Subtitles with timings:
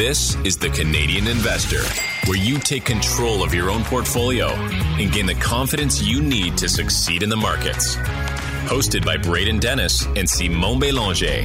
[0.00, 1.82] This is the Canadian Investor,
[2.26, 6.70] where you take control of your own portfolio and gain the confidence you need to
[6.70, 7.96] succeed in the markets.
[8.64, 11.42] Hosted by Braden Dennis and Simon Belanger.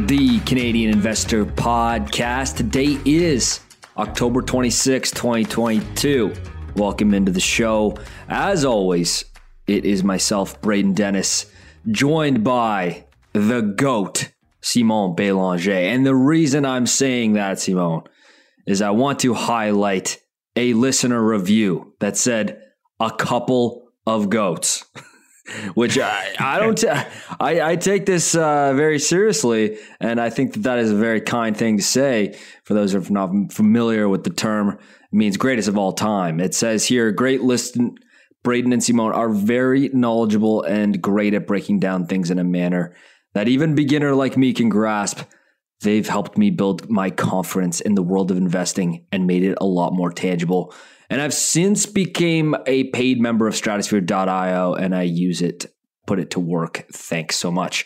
[0.00, 2.56] The Canadian Investor Podcast.
[2.56, 3.60] Today is
[3.96, 6.34] October 26, 2022.
[6.74, 7.96] Welcome into the show.
[8.28, 9.24] As always,
[9.68, 11.46] it is myself, Braden Dennis,
[11.92, 14.33] joined by the GOAT,
[14.64, 15.72] Simon Belanger.
[15.72, 18.00] And the reason I'm saying that, Simon,
[18.66, 20.18] is I want to highlight
[20.56, 22.62] a listener review that said
[22.98, 24.84] a couple of goats.
[25.74, 26.88] Which I, I don't, t-
[27.40, 31.20] I, I take this uh, very seriously, and I think that that is a very
[31.20, 32.38] kind thing to say.
[32.64, 34.78] For those who are not familiar with the term, it
[35.12, 36.40] means greatest of all time.
[36.40, 37.96] It says here, great listen.
[38.42, 42.94] Braden and Simone are very knowledgeable and great at breaking down things in a manner
[43.34, 45.20] that even beginner like me can grasp.
[45.80, 49.66] They've helped me build my confidence in the world of investing and made it a
[49.66, 50.72] lot more tangible.
[51.10, 55.66] And I've since became a paid member of stratosphere.io and I use it,
[56.06, 56.86] put it to work.
[56.92, 57.84] Thanks so much.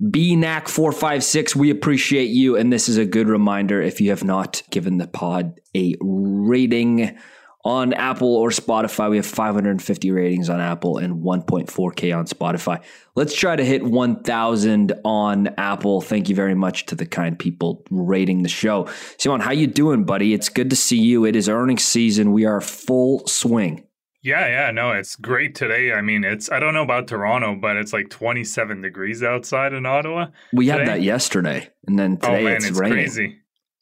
[0.00, 2.56] BNAC456, we appreciate you.
[2.56, 7.18] And this is a good reminder if you have not given the pod a rating
[7.64, 9.10] on Apple or Spotify.
[9.10, 12.82] We have 550 ratings on Apple and 1.4K on Spotify.
[13.14, 16.00] Let's try to hit 1,000 on Apple.
[16.00, 18.88] Thank you very much to the kind people rating the show.
[19.18, 20.34] Simon, how you doing, buddy?
[20.34, 21.24] It's good to see you.
[21.24, 22.32] It is earnings season.
[22.32, 23.84] We are full swing.
[24.22, 25.92] Yeah, yeah, no, it's great today.
[25.92, 29.84] I mean, it's I don't know about Toronto, but it's like 27 degrees outside in
[29.84, 30.28] Ottawa.
[30.52, 30.78] We today.
[30.78, 32.98] had that yesterday, and then oh, today oh, man, it's, it's raining.
[32.98, 33.38] crazy.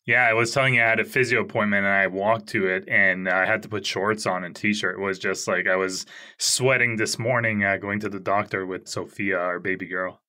[0.07, 2.89] Yeah, I was telling you I had a physio appointment and I walked to it
[2.89, 4.99] and I had to put shorts on and t-shirt.
[4.99, 6.07] It was just like I was
[6.39, 10.21] sweating this morning uh, going to the doctor with Sophia, our baby girl.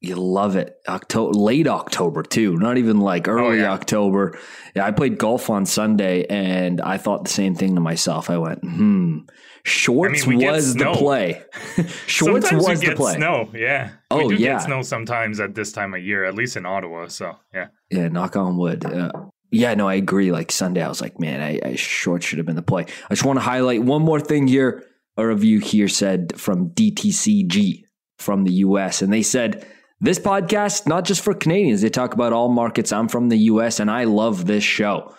[0.00, 0.76] You love it.
[0.86, 3.72] October, late October too, not even like early oh, yeah.
[3.72, 4.38] October.
[4.74, 8.28] Yeah, I played golf on Sunday and I thought the same thing to myself.
[8.28, 9.20] I went, hmm,
[9.64, 11.42] shorts I mean, was the play.
[12.06, 13.14] shorts sometimes was the play.
[13.14, 13.92] Snow, yeah.
[14.10, 16.66] Oh we do yeah, get snow sometimes at this time of year, at least in
[16.66, 17.08] Ottawa.
[17.08, 18.08] So yeah, yeah.
[18.08, 18.84] Knock on wood.
[18.84, 19.10] Uh,
[19.50, 20.30] yeah, no, I agree.
[20.30, 22.84] Like Sunday, I was like, man, I, I shorts should have been the play.
[23.08, 24.84] I just want to highlight one more thing here.
[25.16, 27.84] A review here said from DTCG
[28.18, 29.66] from the US, and they said
[30.00, 32.92] this podcast, not just for Canadians, they talk about all markets.
[32.92, 35.14] I'm from the US and I love this show.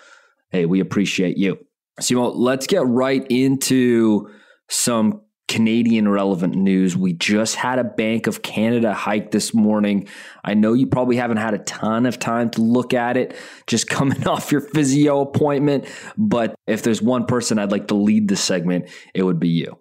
[0.52, 1.58] Hey, we appreciate you.
[2.00, 4.30] So, let's get right into
[4.70, 6.98] some Canadian relevant news.
[6.98, 10.08] We just had a Bank of Canada hike this morning.
[10.44, 13.90] I know you probably haven't had a ton of time to look at it, just
[13.90, 15.86] coming off your physio appointment.
[16.18, 19.80] But if there's one person I'd like to lead this segment, it would be you.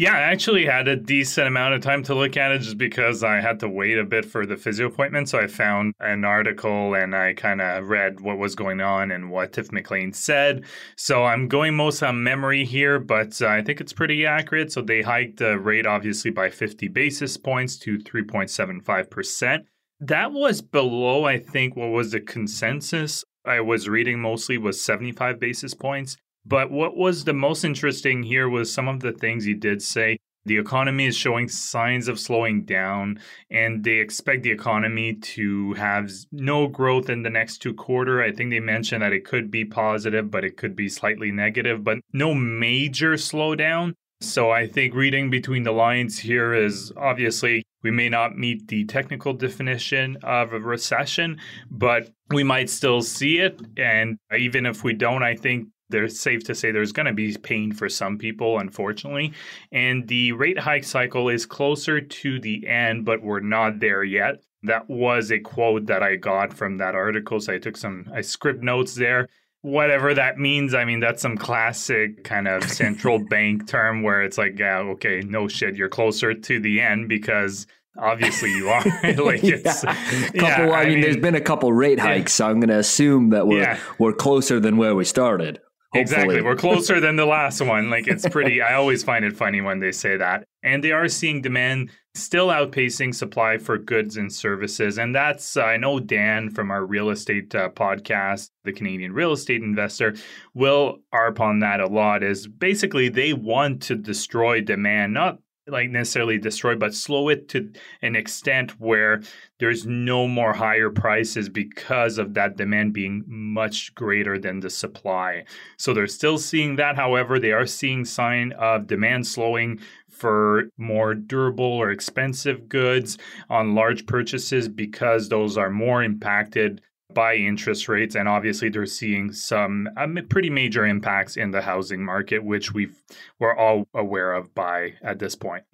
[0.00, 3.22] Yeah, I actually had a decent amount of time to look at it just because
[3.22, 5.28] I had to wait a bit for the physio appointment.
[5.28, 9.30] So I found an article and I kind of read what was going on and
[9.30, 10.64] what Tiff Macklem said.
[10.96, 14.72] So I'm going most on memory here, but uh, I think it's pretty accurate.
[14.72, 19.58] So they hiked the rate obviously by 50 basis points to 3.75%.
[20.00, 25.40] That was below, I think, what was the consensus I was reading mostly was 75
[25.40, 26.16] basis points.
[26.44, 30.18] But what was the most interesting here was some of the things he did say.
[30.46, 33.20] The economy is showing signs of slowing down,
[33.50, 38.22] and they expect the economy to have no growth in the next two quarter.
[38.22, 41.84] I think they mentioned that it could be positive, but it could be slightly negative,
[41.84, 43.92] but no major slowdown.
[44.22, 48.84] So I think reading between the lines here is obviously we may not meet the
[48.84, 51.38] technical definition of a recession,
[51.70, 53.60] but we might still see it.
[53.76, 57.36] And even if we don't, I think there's safe to say there's going to be
[57.36, 59.32] pain for some people, unfortunately.
[59.72, 64.42] And the rate hike cycle is closer to the end, but we're not there yet.
[64.62, 67.40] That was a quote that I got from that article.
[67.40, 69.28] So I took some, I script notes there.
[69.62, 74.38] Whatever that means, I mean, that's some classic kind of central bank term where it's
[74.38, 77.66] like, yeah, okay, no shit, you're closer to the end because
[77.98, 78.84] obviously you are
[79.24, 79.94] like it's yeah.
[80.38, 82.46] couple yeah, I, I mean, mean, there's been a couple rate hikes yeah.
[82.46, 85.60] so i'm going to assume that we're we're closer than where we started
[85.92, 86.02] Hopefully.
[86.02, 86.42] Exactly.
[86.42, 87.90] We're closer than the last one.
[87.90, 90.44] Like it's pretty I always find it funny when they say that.
[90.62, 94.98] And they are seeing demand still outpacing supply for goods and services.
[94.98, 99.32] And that's uh, I know Dan from our real estate uh, podcast, the Canadian Real
[99.32, 100.14] Estate Investor,
[100.54, 105.90] will harp on that a lot is basically they want to destroy demand, not like
[105.90, 107.72] necessarily destroy, but slow it to
[108.02, 109.22] an extent where
[109.58, 115.44] there's no more higher prices because of that demand being much greater than the supply.
[115.76, 116.96] So they're still seeing that.
[116.96, 123.16] However, they are seeing sign of demand slowing for more durable or expensive goods
[123.48, 126.82] on large purchases because those are more impacted
[127.14, 128.14] by interest rates.
[128.14, 133.02] And obviously, they're seeing some um, pretty major impacts in the housing market, which we've,
[133.38, 135.64] we're all aware of by at this point.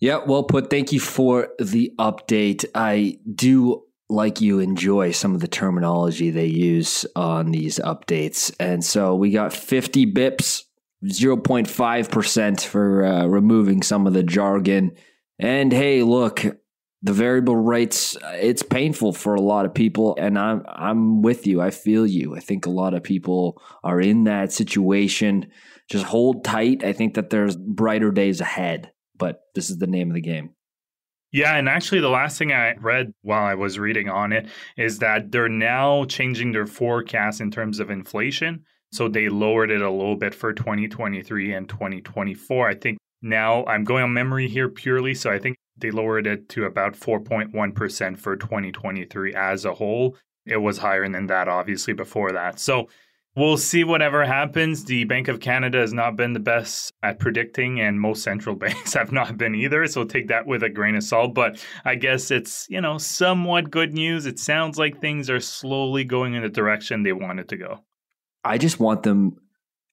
[0.00, 0.70] Yeah, well put.
[0.70, 2.64] Thank you for the update.
[2.74, 8.52] I do like you enjoy some of the terminology they use on these updates.
[8.58, 10.64] And so we got 50 bips,
[11.04, 14.92] 0.5% for uh, removing some of the jargon.
[15.38, 16.44] And hey, look,
[17.02, 21.60] the variable rates it's painful for a lot of people and I'm I'm with you.
[21.60, 22.36] I feel you.
[22.36, 25.46] I think a lot of people are in that situation.
[25.88, 26.84] Just hold tight.
[26.84, 30.50] I think that there's brighter days ahead, but this is the name of the game.
[31.32, 34.98] Yeah, and actually, the last thing I read while I was reading on it is
[34.98, 38.64] that they're now changing their forecast in terms of inflation.
[38.92, 42.68] So they lowered it a little bit for 2023 and 2024.
[42.68, 45.14] I think now I'm going on memory here purely.
[45.14, 50.16] So I think they lowered it to about 4.1% for 2023 as a whole.
[50.46, 52.58] It was higher than that, obviously, before that.
[52.58, 52.88] So
[53.36, 54.84] we'll see whatever happens.
[54.84, 58.94] The Bank of Canada has not been the best at predicting, and most central banks
[58.94, 59.86] have not been either.
[59.86, 61.34] So take that with a grain of salt.
[61.34, 64.26] But I guess it's, you know, somewhat good news.
[64.26, 67.80] It sounds like things are slowly going in the direction they wanted to go.
[68.44, 69.36] I just want them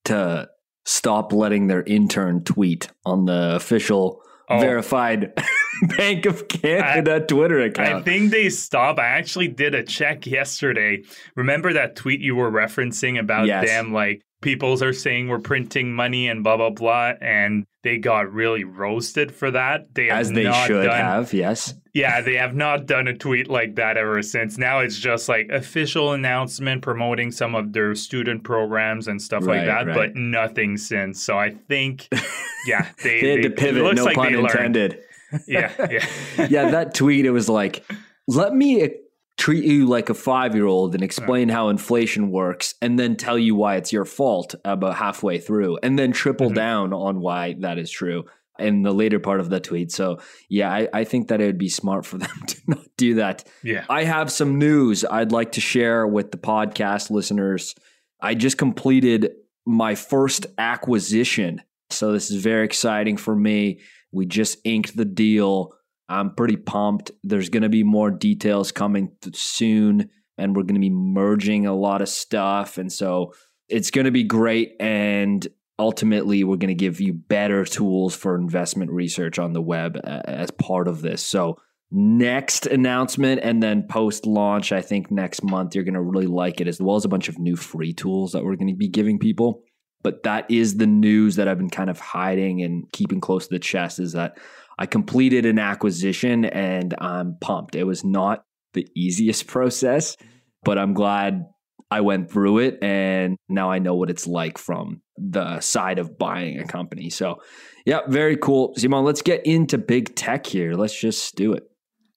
[0.06, 0.50] to
[0.86, 4.60] stop letting their intern tweet on the official oh.
[4.60, 5.34] verified
[5.98, 7.88] Bank of Canada I, Twitter account.
[7.88, 9.00] I think they stopped.
[9.00, 11.04] I actually did a check yesterday.
[11.36, 13.68] Remember that tweet you were referencing about yes.
[13.68, 18.32] them like peoples are saying we're printing money and blah blah blah and they got
[18.32, 22.86] really roasted for that they as they should done, have yes yeah they have not
[22.86, 27.56] done a tweet like that ever since now it's just like official announcement promoting some
[27.56, 29.96] of their student programs and stuff right, like that right.
[29.96, 32.08] but nothing since so i think
[32.66, 35.02] yeah they, they had they, to pivot no like pun intended
[35.48, 36.06] yeah yeah
[36.50, 37.84] yeah that tweet it was like
[38.28, 38.90] let me
[39.38, 43.38] treat you like a five year old and explain how inflation works and then tell
[43.38, 46.56] you why it's your fault about halfway through and then triple mm-hmm.
[46.56, 48.26] down on why that is true
[48.60, 49.92] in the later part of the tweet.
[49.92, 50.20] So,
[50.50, 53.48] yeah, I, I, think that it would be smart for them to not do that.
[53.64, 53.86] Yeah.
[53.90, 57.76] I have some news I'd like to share with the podcast listeners.
[58.22, 59.32] I just completed
[59.66, 61.62] my first acquisition.
[61.90, 63.82] So, this is very exciting for me.
[64.12, 65.74] We just inked the deal
[66.10, 67.12] I'm pretty pumped.
[67.24, 71.76] There's going to be more details coming soon, and we're going to be merging a
[71.76, 72.78] lot of stuff.
[72.78, 73.34] And so
[73.68, 74.76] it's going to be great.
[74.80, 75.46] And
[75.78, 80.52] ultimately, we're going to give you better tools for investment research on the web as
[80.52, 81.22] part of this.
[81.22, 81.58] So,
[81.92, 86.62] next announcement and then post launch, I think next month, you're going to really like
[86.62, 88.90] it, as well as a bunch of new free tools that we're going to be
[88.90, 89.64] giving people.
[90.04, 93.54] But that is the news that I've been kind of hiding and keeping close to
[93.54, 94.38] the chest is that
[94.80, 97.76] I completed an acquisition and I'm pumped.
[97.76, 100.16] It was not the easiest process,
[100.64, 101.46] but I'm glad
[101.90, 106.18] I went through it and now I know what it's like from the side of
[106.18, 107.10] buying a company.
[107.10, 107.42] So,
[107.86, 108.74] yeah, very cool.
[108.76, 110.74] Simon, let's get into big tech here.
[110.74, 111.64] Let's just do it.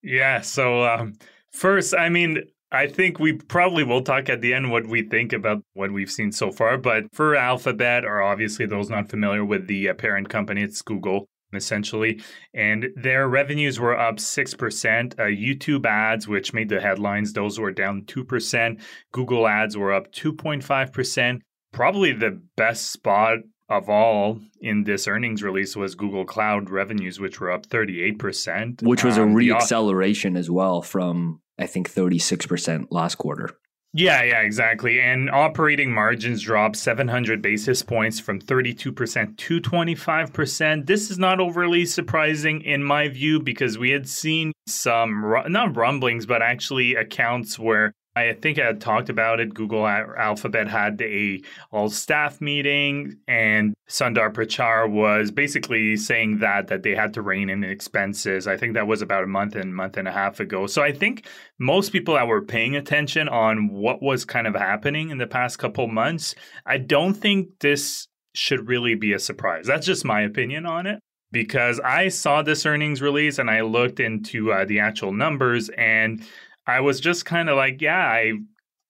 [0.03, 0.41] Yeah.
[0.41, 1.15] So, um,
[1.53, 5.33] first, I mean, I think we probably will talk at the end what we think
[5.33, 6.79] about what we've seen so far.
[6.79, 12.23] But for Alphabet, or obviously those not familiar with the parent company, it's Google essentially.
[12.55, 15.13] And their revenues were up 6%.
[15.15, 18.81] Uh, YouTube ads, which made the headlines, those were down 2%.
[19.13, 21.41] Google ads were up 2.5%.
[21.73, 27.41] Probably the best spot of all in this earnings release was Google Cloud revenues, which
[27.41, 28.83] were up 38%.
[28.83, 33.51] Which was um, a reacceleration as well from, I think, 36% last quarter.
[33.93, 35.01] Yeah, yeah, exactly.
[35.01, 40.87] And operating margins dropped 700 basis points from 32% to 25%.
[40.87, 46.25] This is not overly surprising in my view because we had seen some, not rumblings,
[46.25, 49.55] but actually accounts where I think I had talked about it.
[49.55, 51.41] Google Alphabet had a
[51.71, 57.49] all staff meeting, and Sundar Pichai was basically saying that that they had to rein
[57.49, 58.49] in expenses.
[58.49, 60.67] I think that was about a month and month and a half ago.
[60.67, 61.27] So I think
[61.59, 65.59] most people that were paying attention on what was kind of happening in the past
[65.59, 66.35] couple months,
[66.67, 69.67] I don't think this should really be a surprise.
[69.67, 71.01] That's just my opinion on it
[71.33, 76.23] because I saw this earnings release and I looked into uh, the actual numbers and
[76.71, 78.33] I was just kind of like, yeah, I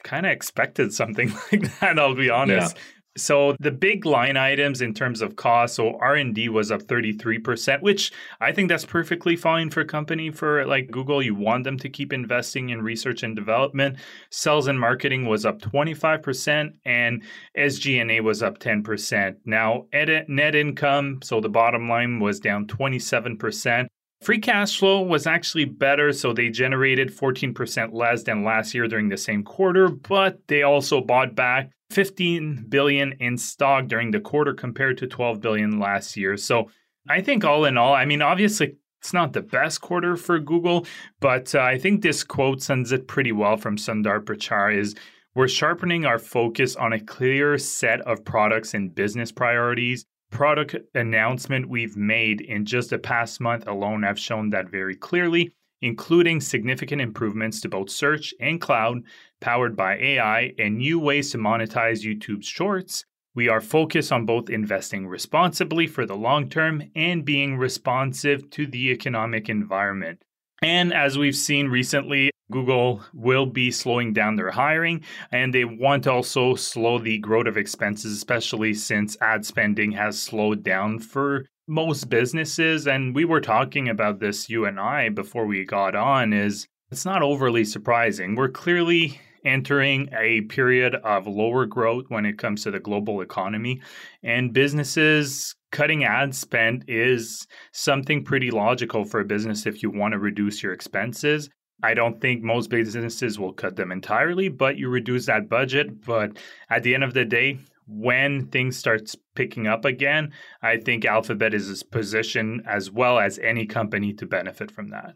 [0.04, 1.98] kind of expected something like that.
[1.98, 2.76] I'll be honest.
[2.76, 2.82] Yeah.
[3.16, 8.12] So the big line items in terms of cost, so R&D was up 33%, which
[8.40, 11.20] I think that's perfectly fine for a company for like Google.
[11.20, 13.96] You want them to keep investing in research and development.
[14.30, 17.22] Sales and marketing was up 25% and
[17.58, 19.36] SG&A was up 10%.
[19.44, 23.88] Now, net income, so the bottom line was down 27%.
[24.22, 29.08] Free cash flow was actually better, so they generated 14% less than last year during
[29.08, 34.52] the same quarter, but they also bought back 15 billion in stock during the quarter
[34.52, 36.36] compared to 12 billion last year.
[36.36, 36.70] So
[37.08, 40.86] I think all in all, I mean obviously it's not the best quarter for Google,
[41.20, 44.94] but uh, I think this quote sends it pretty well from Sundar Pichai is
[45.34, 51.68] we're sharpening our focus on a clear set of products and business priorities product announcement
[51.68, 57.00] we've made in just the past month alone have shown that very clearly, including significant
[57.00, 59.02] improvements to both search and cloud
[59.40, 63.04] powered by AI and new ways to monetize YouTube shorts.
[63.34, 68.66] We are focused on both investing responsibly for the long term and being responsive to
[68.66, 70.22] the economic environment.
[70.62, 75.02] And as we've seen recently, Google will be slowing down their hiring
[75.32, 80.20] and they want to also slow the growth of expenses, especially since ad spending has
[80.20, 82.86] slowed down for most businesses.
[82.86, 87.04] And we were talking about this, you and I, before we got on, is it's
[87.04, 88.34] not overly surprising.
[88.34, 93.80] We're clearly entering a period of lower growth when it comes to the global economy,
[94.22, 100.12] and businesses cutting ad spend is something pretty logical for a business if you want
[100.12, 101.48] to reduce your expenses.
[101.82, 106.04] I don't think most businesses will cut them entirely, but you reduce that budget.
[106.04, 110.32] But at the end of the day, when things starts picking up again,
[110.62, 115.14] I think Alphabet is positioned as well as any company to benefit from that.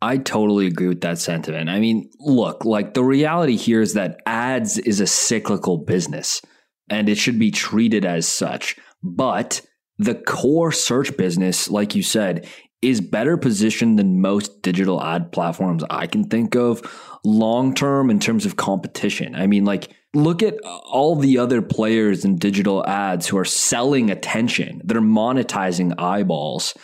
[0.00, 1.68] I totally agree with that sentiment.
[1.68, 6.40] I mean, look, like the reality here is that ads is a cyclical business
[6.88, 8.76] and it should be treated as such.
[9.02, 9.60] But
[9.98, 12.46] the core search business, like you said,
[12.80, 16.82] is better positioned than most digital ad platforms I can think of
[17.24, 19.34] long term in terms of competition.
[19.34, 24.10] I mean, like, look at all the other players in digital ads who are selling
[24.10, 26.74] attention, they're monetizing eyeballs.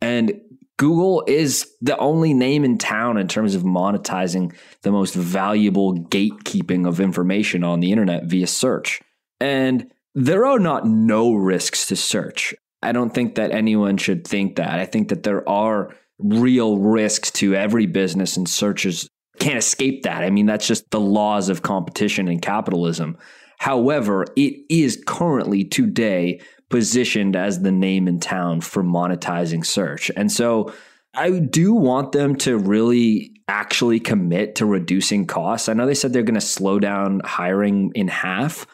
[0.00, 0.40] And
[0.78, 6.88] Google is the only name in town in terms of monetizing the most valuable gatekeeping
[6.88, 9.02] of information on the internet via search.
[9.40, 12.54] And there are not no risks to search.
[12.82, 14.78] I don't think that anyone should think that.
[14.78, 19.08] I think that there are real risks to every business and searchers
[19.38, 20.22] can't escape that.
[20.22, 23.16] I mean, that's just the laws of competition and capitalism.
[23.58, 30.10] However, it is currently today positioned as the name in town for monetizing search.
[30.16, 30.72] And so
[31.14, 35.68] I do want them to really actually commit to reducing costs.
[35.68, 38.66] I know they said they're going to slow down hiring in half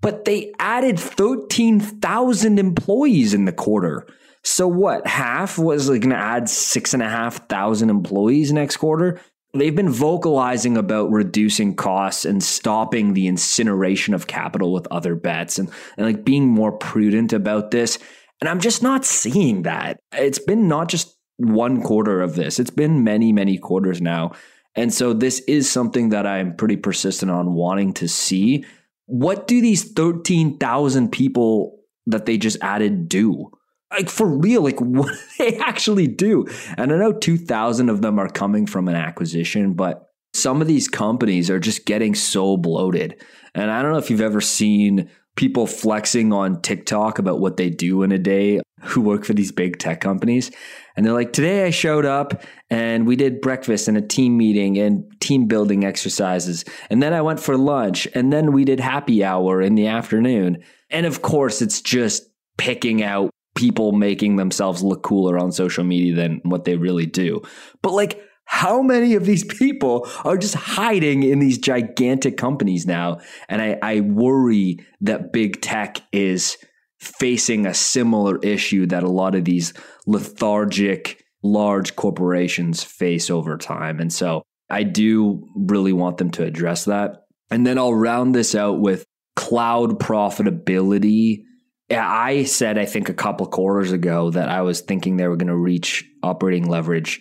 [0.00, 4.06] but they added 13,000 employees in the quarter.
[4.44, 5.06] So what?
[5.06, 9.20] Half was like going to add six and a half thousand employees next quarter.
[9.54, 15.58] They've been vocalizing about reducing costs and stopping the incineration of capital with other bets
[15.58, 17.98] and, and like being more prudent about this.
[18.40, 19.98] And I'm just not seeing that.
[20.12, 24.32] It's been not just one quarter of this, it's been many, many quarters now.
[24.74, 28.64] And so this is something that I'm pretty persistent on wanting to see
[29.08, 33.50] what do these 13,000 people that they just added do?
[33.90, 36.46] Like for real, like what do they actually do?
[36.76, 40.88] And I know 2,000 of them are coming from an acquisition, but some of these
[40.88, 43.20] companies are just getting so bloated.
[43.54, 47.70] And I don't know if you've ever seen people flexing on TikTok about what they
[47.70, 50.50] do in a day who work for these big tech companies.
[50.98, 54.78] And they're like, today I showed up and we did breakfast and a team meeting
[54.78, 56.64] and team building exercises.
[56.90, 60.64] And then I went for lunch and then we did happy hour in the afternoon.
[60.90, 62.24] And of course, it's just
[62.56, 67.42] picking out people making themselves look cooler on social media than what they really do.
[67.80, 73.20] But like, how many of these people are just hiding in these gigantic companies now?
[73.48, 76.58] And I, I worry that big tech is
[77.00, 79.72] facing a similar issue that a lot of these
[80.06, 84.00] lethargic large corporations face over time.
[84.00, 87.24] And so I do really want them to address that.
[87.50, 89.04] And then I'll round this out with
[89.36, 91.44] cloud profitability.
[91.90, 95.46] I said, I think a couple quarters ago that I was thinking they were going
[95.48, 97.20] to reach operating leverage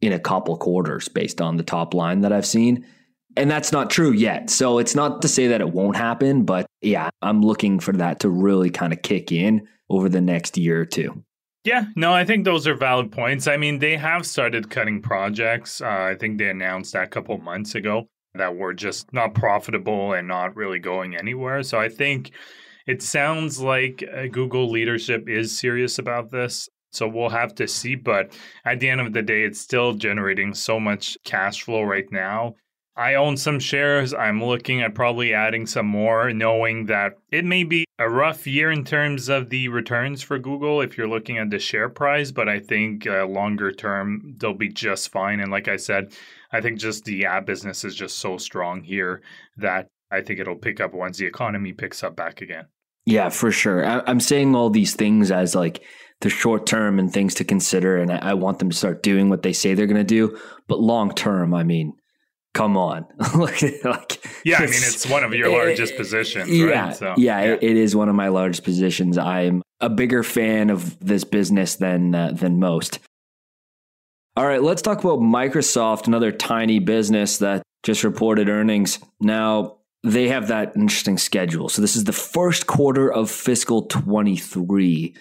[0.00, 2.86] in a couple quarters based on the top line that I've seen.
[3.36, 4.50] And that's not true yet.
[4.50, 8.20] So it's not to say that it won't happen, but yeah, I'm looking for that
[8.20, 11.24] to really kind of kick in over the next year or two.
[11.64, 13.46] Yeah, no, I think those are valid points.
[13.46, 15.80] I mean, they have started cutting projects.
[15.80, 20.12] Uh, I think they announced that a couple months ago that were just not profitable
[20.12, 21.62] and not really going anywhere.
[21.62, 22.32] So I think
[22.86, 26.68] it sounds like uh, Google leadership is serious about this.
[26.92, 27.94] So we'll have to see.
[27.94, 28.36] But
[28.66, 32.56] at the end of the day, it's still generating so much cash flow right now
[32.96, 34.14] I own some shares.
[34.14, 38.70] I'm looking at probably adding some more, knowing that it may be a rough year
[38.70, 42.48] in terms of the returns for Google if you're looking at the share price, but
[42.48, 45.40] I think uh, longer term they'll be just fine.
[45.40, 46.12] And like I said,
[46.52, 49.22] I think just the app business is just so strong here
[49.56, 52.66] that I think it'll pick up once the economy picks up back again.
[53.06, 53.84] Yeah, for sure.
[53.84, 55.82] I, am saying all these things as like
[56.20, 59.28] the short term and things to consider, and I, I want them to start doing
[59.28, 60.38] what they say they're going to do.
[60.68, 61.94] But long term, I mean,
[62.54, 63.06] come on.
[63.34, 63.62] like,
[64.44, 66.48] yeah, I mean, it's one of your largest positions.
[66.48, 66.96] Yeah, right?
[66.96, 67.52] so, yeah, yeah.
[67.52, 69.18] It, it is one of my largest positions.
[69.18, 73.00] I'm a bigger fan of this business than uh, than most.
[74.36, 78.98] All right, let's talk about Microsoft, another tiny business that just reported earnings.
[79.20, 81.68] Now, they have that interesting schedule.
[81.68, 85.14] So this is the first quarter of fiscal 23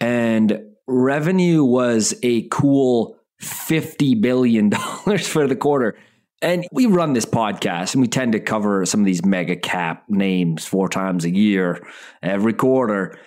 [0.00, 5.96] and revenue was a cool 50 billion dollars for the quarter.
[6.40, 10.04] And we run this podcast and we tend to cover some of these mega cap
[10.08, 11.84] names four times a year,
[12.22, 13.18] every quarter.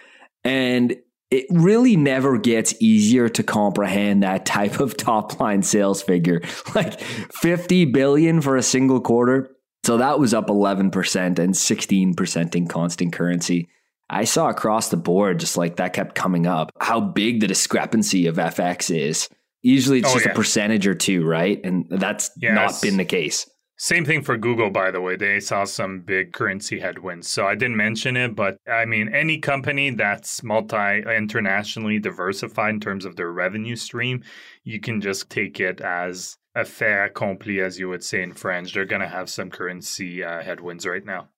[0.43, 0.95] And
[1.29, 6.41] it really never gets easier to comprehend that type of top line sales figure.
[6.75, 9.55] Like 50 billion for a single quarter.
[9.83, 13.67] So that was up 11% and 16% in constant currency.
[14.09, 18.27] I saw across the board, just like that kept coming up, how big the discrepancy
[18.27, 19.29] of FX is.
[19.61, 20.31] Usually it's oh, just yeah.
[20.31, 21.59] a percentage or two, right?
[21.63, 22.55] And that's yes.
[22.55, 23.47] not been the case.
[23.77, 25.15] Same thing for Google, by the way.
[25.15, 27.27] They saw some big currency headwinds.
[27.27, 32.79] So I didn't mention it, but I mean, any company that's multi internationally diversified in
[32.79, 34.23] terms of their revenue stream,
[34.63, 38.73] you can just take it as a fait accompli, as you would say in French.
[38.73, 41.29] They're going to have some currency uh, headwinds right now.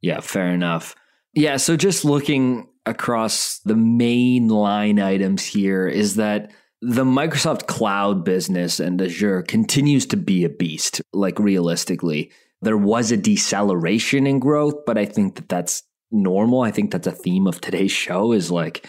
[0.00, 0.94] Yeah, fair enough.
[1.34, 6.50] Yeah, so just looking across the main line items here is that
[6.82, 12.30] the Microsoft cloud business and Azure continues to be a beast, like realistically.
[12.62, 16.62] There was a deceleration in growth, but I think that that's normal.
[16.62, 18.86] I think that's a theme of today's show is like,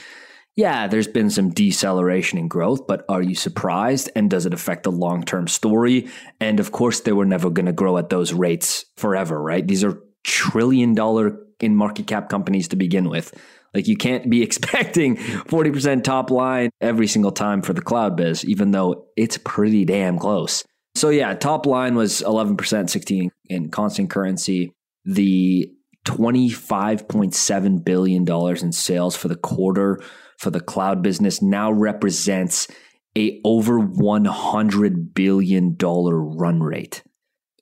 [0.56, 4.10] yeah, there's been some deceleration in growth, but are you surprised?
[4.16, 6.10] And does it affect the long term story?
[6.40, 9.66] And of course, they were never going to grow at those rates forever, right?
[9.66, 13.34] These are trillion dollar in market cap companies to begin with.
[13.74, 18.46] Like you can't be expecting 40% top line every single time for the cloud biz,
[18.46, 20.64] even though it's pretty damn close.
[20.96, 24.74] So yeah, top line was 11%, 16 in constant currency.
[25.06, 25.72] The
[26.06, 30.02] $25.7 billion in sales for the quarter
[30.38, 32.68] for the cloud business now represents
[33.18, 37.04] a over $100 billion run rate.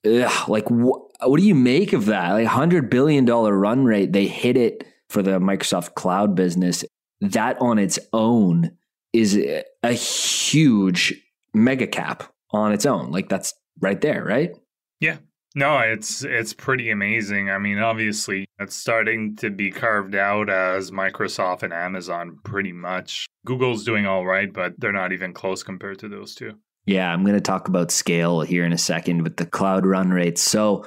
[0.05, 2.31] Ugh, like wh- what do you make of that?
[2.31, 6.85] Like $100 billion run rate, they hit it for the Microsoft cloud business.
[7.21, 8.71] That on its own
[9.11, 9.35] is
[9.83, 11.13] a huge
[11.53, 13.11] mega cap on its own.
[13.11, 14.55] Like that's right there, right?
[14.99, 15.17] Yeah.
[15.55, 17.49] No, it's it's pretty amazing.
[17.49, 23.25] I mean, obviously, it's starting to be carved out as Microsoft and Amazon pretty much.
[23.45, 26.53] Google's doing all right, but they're not even close compared to those two.
[26.85, 30.11] Yeah, I'm going to talk about scale here in a second with the cloud run
[30.11, 30.41] rates.
[30.41, 30.85] So,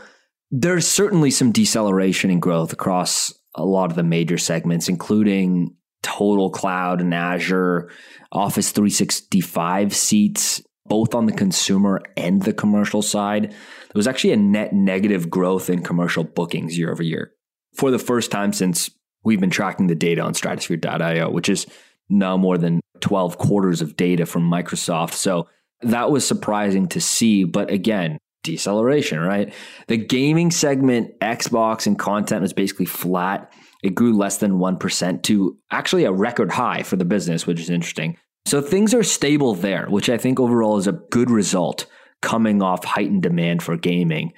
[0.53, 6.51] there's certainly some deceleration in growth across a lot of the major segments, including total
[6.51, 7.91] cloud and Azure,
[8.33, 13.51] Office 365 seats, both on the consumer and the commercial side.
[13.51, 17.33] There was actually a net negative growth in commercial bookings year over year
[17.75, 18.91] for the first time since
[19.25, 21.67] we've been tracking the data on stratosphere.io, which is
[22.09, 25.13] now more than 12 quarters of data from Microsoft.
[25.13, 25.49] So
[25.83, 27.45] that was surprising to see.
[27.45, 29.53] But again, deceleration, right?
[29.89, 33.53] The gaming segment, Xbox and content was basically flat.
[33.83, 37.71] It grew less than 1% to actually a record high for the business, which is
[37.71, 38.17] interesting.
[38.47, 41.87] So things are stable there, which I think overall is a good result
[42.21, 44.33] coming off heightened demand for gaming.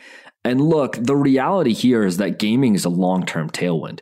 [0.44, 4.00] And look, the reality here is that gaming is a long term tailwind.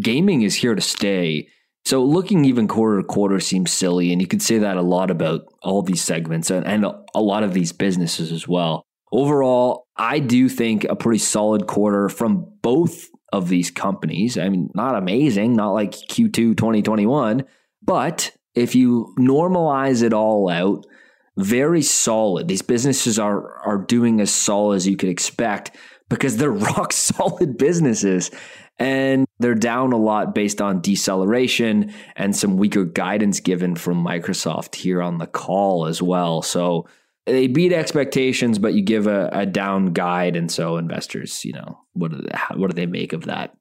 [0.00, 1.48] Gaming is here to stay.
[1.84, 4.12] So looking even quarter to quarter seems silly.
[4.12, 7.44] And you could say that a lot about all these segments and, and a lot
[7.44, 13.08] of these businesses as well overall, I do think a pretty solid quarter from both
[13.32, 14.36] of these companies.
[14.36, 17.44] I mean, not amazing, not like Q2 2021,
[17.82, 20.86] but if you normalize it all out,
[21.36, 22.48] very solid.
[22.48, 25.72] These businesses are are doing as solid as you could expect
[26.08, 28.30] because they're rock solid businesses
[28.78, 34.74] and they're down a lot based on deceleration and some weaker guidance given from Microsoft
[34.74, 36.42] here on the call as well.
[36.42, 36.86] So
[37.26, 41.78] they beat expectations, but you give a, a down guide, and so investors, you know,
[41.94, 43.54] what do they, what do they make of that?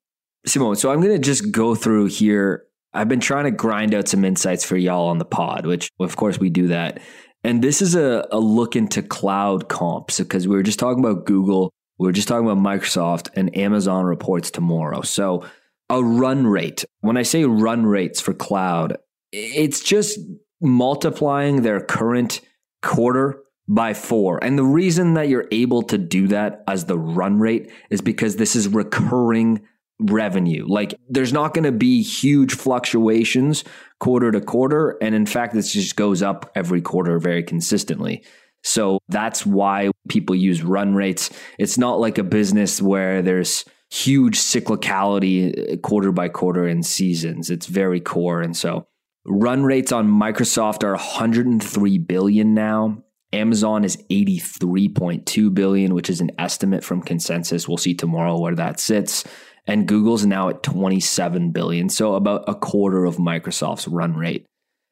[0.46, 2.66] Simone, so I'm going to just go through here.
[2.94, 6.16] I've been trying to grind out some insights for y'all on the pod, which of
[6.16, 7.02] course we do that.
[7.44, 11.26] And this is a, a look into cloud comps because we were just talking about
[11.26, 15.02] Google, we were just talking about Microsoft, and Amazon reports tomorrow.
[15.02, 15.46] So
[15.90, 16.86] a run rate.
[17.02, 18.98] When I say run rates for cloud,
[19.32, 20.20] it's just
[20.62, 22.42] multiplying their current
[22.82, 24.44] quarter by four.
[24.44, 28.36] And the reason that you're able to do that as the run rate is because
[28.36, 29.66] this is recurring
[30.00, 30.66] revenue.
[30.68, 33.64] Like there's not going to be huge fluctuations
[34.00, 34.98] quarter to quarter.
[35.02, 38.24] And in fact, this just goes up every quarter very consistently.
[38.64, 41.30] So that's why people use run rates.
[41.60, 47.50] It's not like a business where there's huge cyclicality uh, quarter by quarter in seasons.
[47.50, 48.42] It's very core.
[48.42, 48.88] And so
[49.26, 53.04] run rates on Microsoft are 103 billion now.
[53.34, 57.68] Amazon is 83.2 billion, which is an estimate from consensus.
[57.68, 59.24] We'll see tomorrow where that sits.
[59.66, 64.46] And Google's now at 27 billion, so about a quarter of Microsoft's run rate.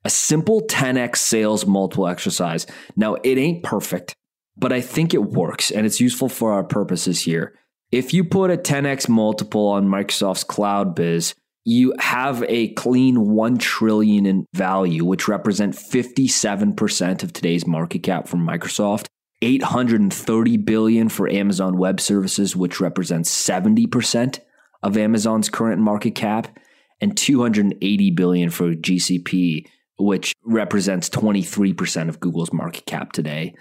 [0.04, 2.66] A simple 10x sales multiple exercise.
[2.96, 4.16] Now, it ain't perfect,
[4.58, 7.54] but I think it works and it's useful for our purposes here.
[7.92, 13.58] If you put a 10x multiple on Microsoft's cloud biz, you have a clean 1
[13.58, 19.06] trillion in value, which represent 57% of today's market cap from Microsoft.
[19.44, 24.40] 830 billion for Amazon Web Services, which represents 70%
[24.84, 26.56] of Amazon's current market cap,
[27.00, 29.66] and 280 billion for GCP,
[29.98, 33.56] which represents 23% of Google's market cap today.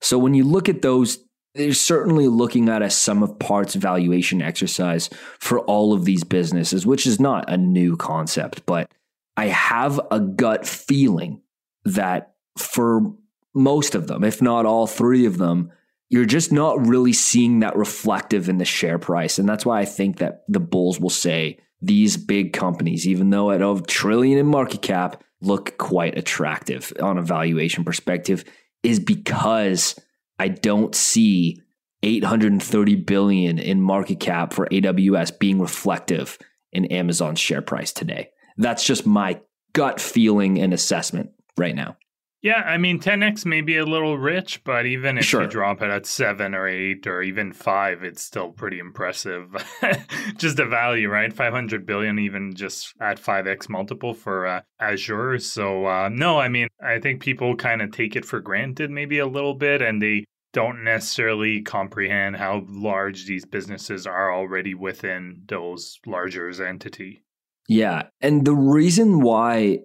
[0.00, 1.18] So when you look at those,
[1.54, 6.86] they're certainly looking at a sum of parts valuation exercise for all of these businesses,
[6.86, 8.90] which is not a new concept, but
[9.36, 11.40] I have a gut feeling
[11.84, 13.14] that for
[13.54, 15.72] most of them, if not all three of them,
[16.08, 19.38] you're just not really seeing that reflective in the share price.
[19.38, 23.50] And that's why I think that the bulls will say these big companies, even though
[23.50, 28.44] at a trillion in market cap, look quite attractive on a valuation perspective,
[28.82, 29.94] is because
[30.40, 31.60] I don't see
[32.02, 36.38] 830 billion in market cap for AWS being reflective
[36.72, 38.30] in Amazon's share price today.
[38.56, 39.42] That's just my
[39.74, 41.98] gut feeling and assessment right now.
[42.42, 45.42] Yeah, I mean, 10x may be a little rich, but even if sure.
[45.42, 49.50] you drop it at seven or eight or even five, it's still pretty impressive.
[50.36, 51.32] just the value, right?
[51.32, 55.38] 500 billion, even just at 5x multiple for uh, Azure.
[55.38, 59.18] So, uh, no, I mean, I think people kind of take it for granted maybe
[59.18, 60.24] a little bit and they
[60.54, 67.22] don't necessarily comprehend how large these businesses are already within those larger entity.
[67.68, 68.04] Yeah.
[68.20, 69.80] And the reason why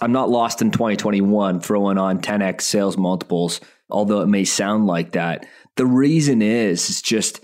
[0.00, 5.12] I'm not lost in 2021 throwing on 10x sales multiples, although it may sound like
[5.12, 5.46] that.
[5.76, 7.40] The reason is it's just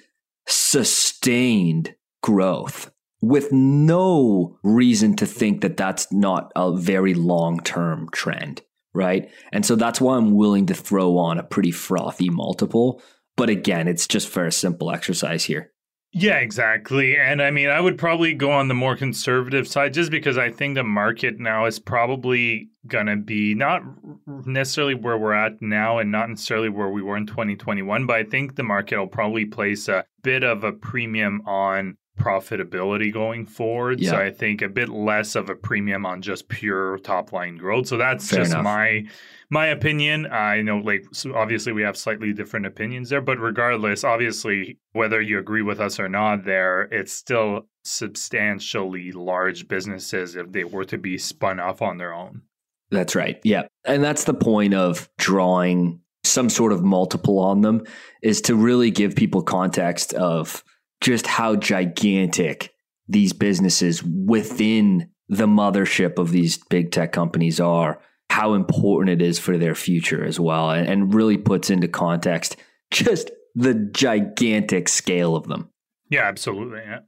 [0.47, 2.91] sustained growth
[3.23, 8.63] with no reason to think that that's not a very long term trend,
[8.93, 9.31] right?
[9.53, 13.01] And so that's why I'm willing to throw on a pretty frothy multiple.
[13.37, 15.72] But again, it's just for a simple exercise here.
[16.15, 17.17] Yeah, exactly.
[17.17, 20.51] And I mean, I would probably go on the more conservative side just because I
[20.51, 23.83] think the market now is probably going to be not
[24.27, 28.25] necessarily where we're at now and not necessarily where we were in 2021, but I
[28.25, 34.01] think the market will probably place a bit of a premium on profitability going forward.
[34.01, 34.11] Yeah.
[34.11, 37.89] So I think a bit less of a premium on just pure top line growth.
[37.89, 38.65] So that's Fair just enough.
[38.65, 39.05] my
[39.51, 40.27] my opinion.
[40.27, 45.21] I know, like, so obviously we have slightly different opinions there, but regardless, obviously, whether
[45.21, 50.87] you agree with us or not, there, it's still substantially large businesses if they were
[50.87, 52.43] to be spun off on their own.
[52.91, 53.41] That's right.
[53.43, 53.65] Yeah.
[53.85, 57.85] And that's the point of drawing some sort of multiple on them
[58.23, 60.65] is to really give people context of
[61.03, 62.73] just how gigantic
[63.09, 69.39] these businesses within the mothership of these big tech companies are how important it is
[69.39, 72.57] for their future as well, and, and really puts into context
[72.91, 75.69] just the gigantic scale of them.
[76.09, 76.81] Yeah, absolutely.
[76.81, 77.01] Yeah.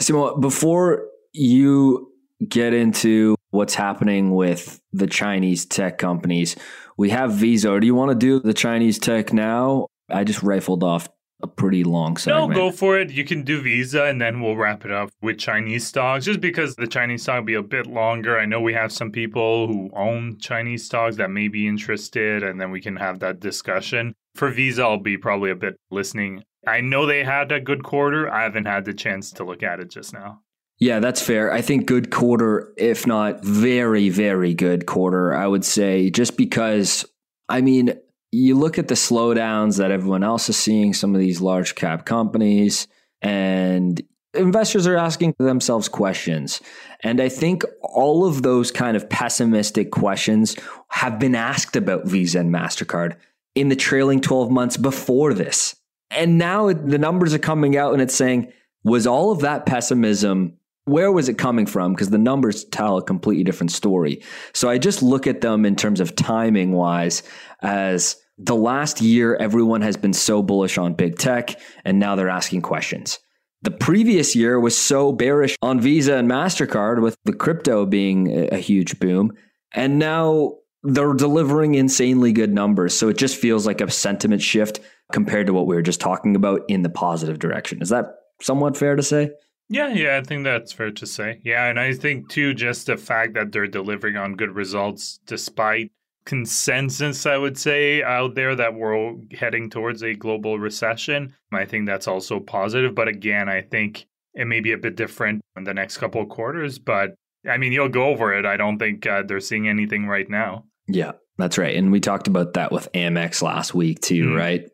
[0.00, 2.12] Simo, before you
[2.48, 6.56] get into what's happening with the Chinese tech companies,
[6.96, 7.78] we have Visa.
[7.78, 9.86] Do you want to do the Chinese tech now?
[10.08, 11.08] I just rifled off
[11.42, 12.50] a pretty long segment.
[12.50, 13.10] No, go for it.
[13.10, 16.76] You can do Visa and then we'll wrap it up with Chinese stocks just because
[16.76, 18.38] the Chinese stock will be a bit longer.
[18.38, 22.60] I know we have some people who own Chinese stocks that may be interested and
[22.60, 24.14] then we can have that discussion.
[24.34, 26.44] For Visa, I'll be probably a bit listening.
[26.66, 28.30] I know they had a good quarter.
[28.30, 30.42] I haven't had the chance to look at it just now.
[30.78, 31.52] Yeah, that's fair.
[31.52, 37.04] I think good quarter, if not very, very good quarter, I would say, just because,
[37.50, 37.94] I mean,
[38.32, 42.04] you look at the slowdowns that everyone else is seeing, some of these large cap
[42.04, 42.86] companies,
[43.22, 44.00] and
[44.34, 46.60] investors are asking themselves questions.
[47.02, 50.56] And I think all of those kind of pessimistic questions
[50.88, 53.16] have been asked about Visa and MasterCard
[53.54, 55.74] in the trailing 12 months before this.
[56.10, 58.52] And now the numbers are coming out and it's saying,
[58.84, 60.56] was all of that pessimism
[60.90, 61.92] where was it coming from?
[61.92, 64.22] Because the numbers tell a completely different story.
[64.52, 67.22] So I just look at them in terms of timing wise
[67.62, 72.30] as the last year, everyone has been so bullish on big tech, and now they're
[72.30, 73.18] asking questions.
[73.62, 78.56] The previous year was so bearish on Visa and MasterCard, with the crypto being a
[78.56, 79.32] huge boom.
[79.74, 82.94] And now they're delivering insanely good numbers.
[82.94, 84.80] So it just feels like a sentiment shift
[85.12, 87.82] compared to what we were just talking about in the positive direction.
[87.82, 88.06] Is that
[88.40, 89.32] somewhat fair to say?
[89.72, 91.40] Yeah, yeah, I think that's fair to say.
[91.44, 95.92] Yeah, and I think too, just the fact that they're delivering on good results despite
[96.24, 101.34] consensus, I would say, out there that we're heading towards a global recession.
[101.52, 102.96] I think that's also positive.
[102.96, 106.28] But again, I think it may be a bit different in the next couple of
[106.28, 106.80] quarters.
[106.80, 107.14] But
[107.48, 108.44] I mean, you'll go over it.
[108.44, 110.64] I don't think uh, they're seeing anything right now.
[110.88, 111.76] Yeah, that's right.
[111.76, 114.36] And we talked about that with Amex last week too, mm.
[114.36, 114.68] right?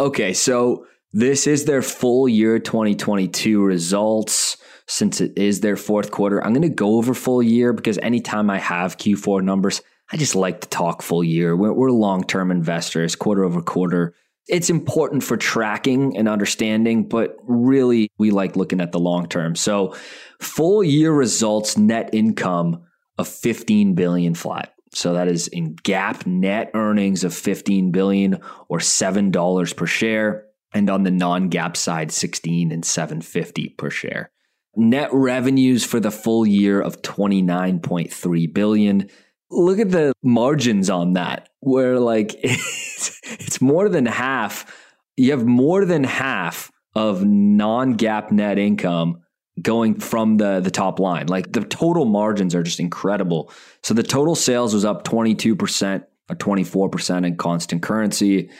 [0.00, 4.56] Okay, so this is their full year 2022 results.
[4.86, 8.50] Since it is their fourth quarter, I'm going to go over full year because anytime
[8.50, 11.56] I have Q4 numbers, I just like to talk full year.
[11.56, 14.14] We're, we're long term investors, quarter over quarter.
[14.48, 19.54] It's important for tracking and understanding, but really we like looking at the long term.
[19.54, 19.94] So,
[20.40, 22.84] full year results, net income
[23.16, 24.74] of 15 billion flat.
[24.92, 30.88] So that is in GAAP net earnings of 15 billion or $7 per share and
[30.88, 34.30] on the non-GAAP side 16 and 750 per share.
[34.76, 39.10] Net revenues for the full year of 29.3 billion.
[39.50, 44.86] Look at the margins on that where like it's, it's more than half.
[45.16, 49.22] You have more than half of non-GAAP net income
[49.60, 51.26] going from the the top line.
[51.26, 53.52] Like the total margins are just incredible.
[53.82, 58.50] So the total sales was up 22% or 24% in constant currency.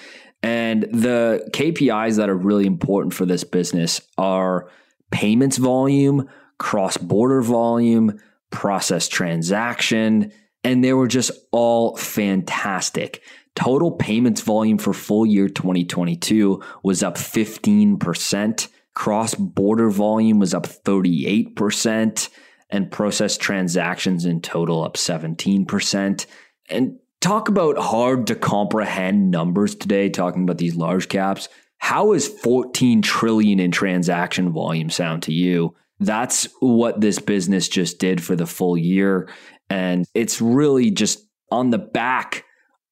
[0.42, 4.70] And the KPIs that are really important for this business are
[5.11, 10.33] payments volume, cross border volume, process transaction,
[10.64, 13.22] and they were just all fantastic.
[13.55, 18.68] Total payments volume for full year 2022 was up 15%.
[18.94, 22.29] Cross border volume was up 38%,
[22.70, 26.26] and process transactions in total up 17%.
[26.68, 31.48] And talk about hard to comprehend numbers today, talking about these large caps.
[31.78, 35.74] How is 14 trillion in transaction volume sound to you?
[35.98, 39.28] That's what this business just did for the full year.
[39.68, 42.44] And it's really just on the back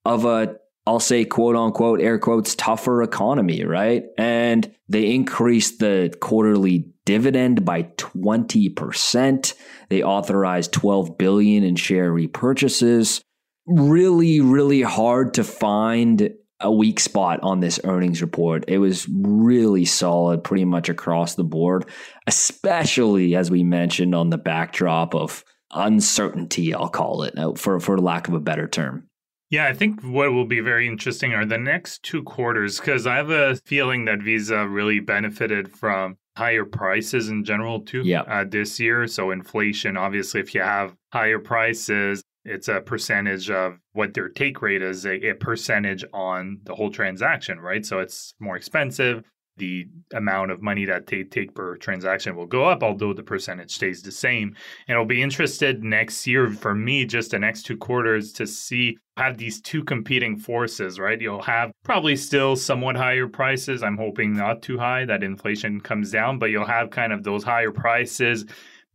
[0.05, 4.05] of a, I'll say, quote unquote, air quotes, tougher economy, right?
[4.17, 9.55] And they increased the quarterly dividend by 20%.
[9.89, 13.23] They authorized 12 billion in share repurchases
[13.69, 18.65] really, really hard to find a weak spot on this earnings report.
[18.67, 21.87] It was really solid pretty much across the board,
[22.27, 28.27] especially as we mentioned on the backdrop of uncertainty, I'll call it, for, for lack
[28.27, 29.09] of a better term.
[29.51, 33.17] Yeah, I think what will be very interesting are the next two quarters because I
[33.17, 38.23] have a feeling that Visa really benefited from higher prices in general too yeah.
[38.23, 39.07] uh, this year.
[39.07, 44.63] So inflation, obviously, if you have higher prices, it's a percentage of what their take
[44.63, 47.85] rate is, a, a, percentage on the whole transaction, right?
[47.85, 49.23] So it's more expensive.
[49.59, 53.73] The amount of money that they take per transaction will go up, although the percentage
[53.73, 54.55] stays the same.
[54.87, 58.99] And I'll be interested next year for me, just the next two quarters, to see
[59.17, 61.21] have these two competing forces, right?
[61.21, 63.83] You'll have probably still somewhat higher prices.
[63.83, 67.43] I'm hoping not too high, that inflation comes down, but you'll have kind of those
[67.43, 68.47] higher prices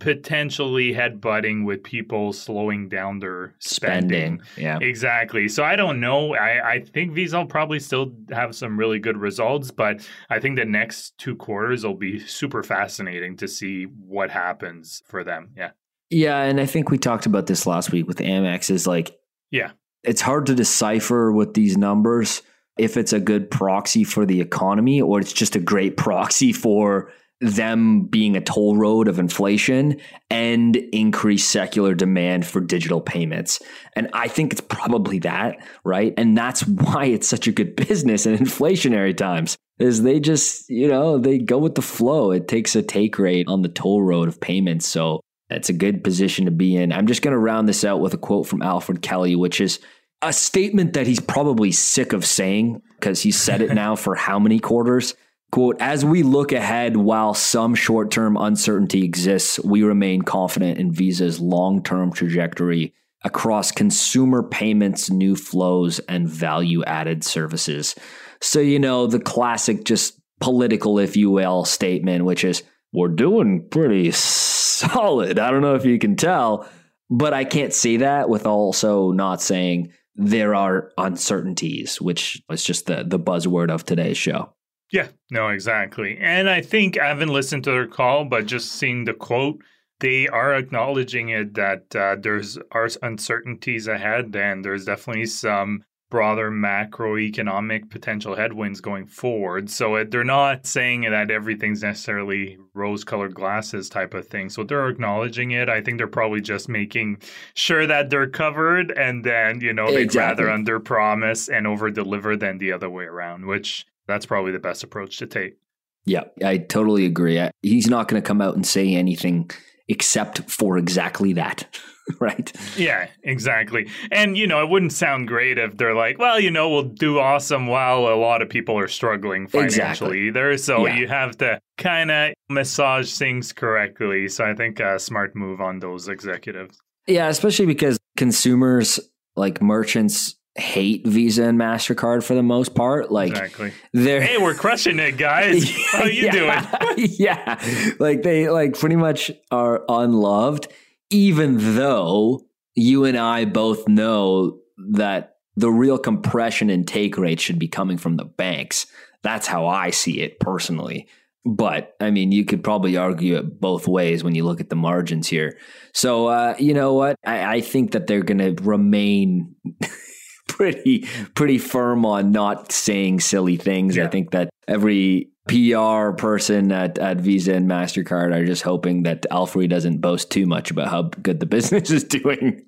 [0.04, 4.42] potentially headbutting with people slowing down their spending.
[4.42, 4.42] spending.
[4.58, 4.78] Yeah.
[4.82, 5.48] Exactly.
[5.48, 6.36] So I don't know.
[6.36, 10.58] I, I think Visa will probably still have some really good results, but I think
[10.58, 15.52] the next two quarters will be super fascinating to see what happens for them.
[15.56, 15.72] Yeah.
[16.10, 16.42] Yeah.
[16.42, 19.18] And I think we talked about this last week with Amex is like,
[19.52, 19.72] yeah,
[20.04, 22.42] it's hard to decipher with these numbers
[22.78, 27.10] if it's a good proxy for the economy or it's just a great proxy for
[27.44, 33.62] them being a toll road of inflation and increased secular demand for digital payments.
[33.96, 36.14] And I think it's probably that, right?
[36.18, 39.58] And that's why it's such a good business in inflationary times.
[39.80, 42.32] Is they just, you know, they go with the flow.
[42.32, 44.88] It takes a take rate on the toll road of payments.
[44.88, 46.94] So it's a good position to be in.
[46.94, 49.80] I'm just going to round this out with a quote from Alfred Kelly, which is
[50.22, 54.40] a statement that he's probably sick of saying because he's said it now for how
[54.40, 55.16] many quarters?
[55.54, 60.92] Quote, as we look ahead, while some short term uncertainty exists, we remain confident in
[60.92, 67.94] Visa's long term trajectory across consumer payments, new flows, and value added services.
[68.42, 73.68] So, you know, the classic, just political, if you will, statement, which is, we're doing
[73.70, 75.38] pretty solid.
[75.38, 76.68] I don't know if you can tell,
[77.12, 82.88] but I can't say that with also not saying there are uncertainties, which is just
[82.88, 84.56] the the buzzword of today's show.
[84.94, 86.20] Yeah, no, exactly.
[86.20, 89.60] And I think I haven't listened to their call, but just seeing the quote,
[90.00, 96.52] they are acknowledging it that uh, there's are uncertainties ahead, and there's definitely some broader
[96.52, 99.68] macroeconomic potential headwinds going forward.
[99.68, 104.52] So it, they're not saying that everything's necessarily rose-colored glasses type of thing.
[104.52, 105.70] So they're acknowledging it.
[105.70, 107.18] I think they're probably just making
[107.56, 110.44] sure that they're covered, and then you know they'd exactly.
[110.44, 114.60] rather under promise and over deliver than the other way around, which that's probably the
[114.60, 115.58] best approach to take.
[116.06, 117.42] Yeah, I totally agree.
[117.62, 119.50] He's not going to come out and say anything
[119.88, 121.68] except for exactly that.
[122.20, 122.52] right?
[122.78, 123.90] Yeah, exactly.
[124.12, 127.20] And, you know, it wouldn't sound great if they're like, well, you know, we'll do
[127.20, 130.28] awesome while a lot of people are struggling financially exactly.
[130.28, 130.58] either.
[130.58, 130.96] So yeah.
[130.96, 134.28] you have to kind of massage things correctly.
[134.28, 136.78] So I think a smart move on those executives.
[137.08, 139.00] Yeah, especially because consumers,
[139.36, 143.12] like merchants, hate Visa and Mastercard for the most part.
[143.12, 143.74] Like, exactly.
[143.92, 145.70] They're hey, we're crushing it, guys.
[145.92, 147.10] How you yeah, doing?
[147.20, 150.68] yeah, like they like pretty much are unloved,
[151.10, 154.60] even though you and I both know
[154.92, 158.88] that the real compression and take rate should be coming from the banks.
[159.22, 161.08] That's how I see it personally.
[161.46, 164.76] But I mean, you could probably argue it both ways when you look at the
[164.76, 165.58] margins here.
[165.94, 167.18] So, uh, you know what?
[167.26, 169.56] I, I think that they're going to remain
[170.48, 173.96] pretty pretty firm on not saying silly things.
[173.96, 174.06] Yeah.
[174.06, 179.26] I think that every PR person at, at Visa and MasterCard are just hoping that
[179.30, 182.66] Alfred doesn't boast too much about how good the business is doing.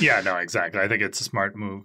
[0.00, 0.80] Yeah, no, exactly.
[0.80, 1.84] I think it's a smart move.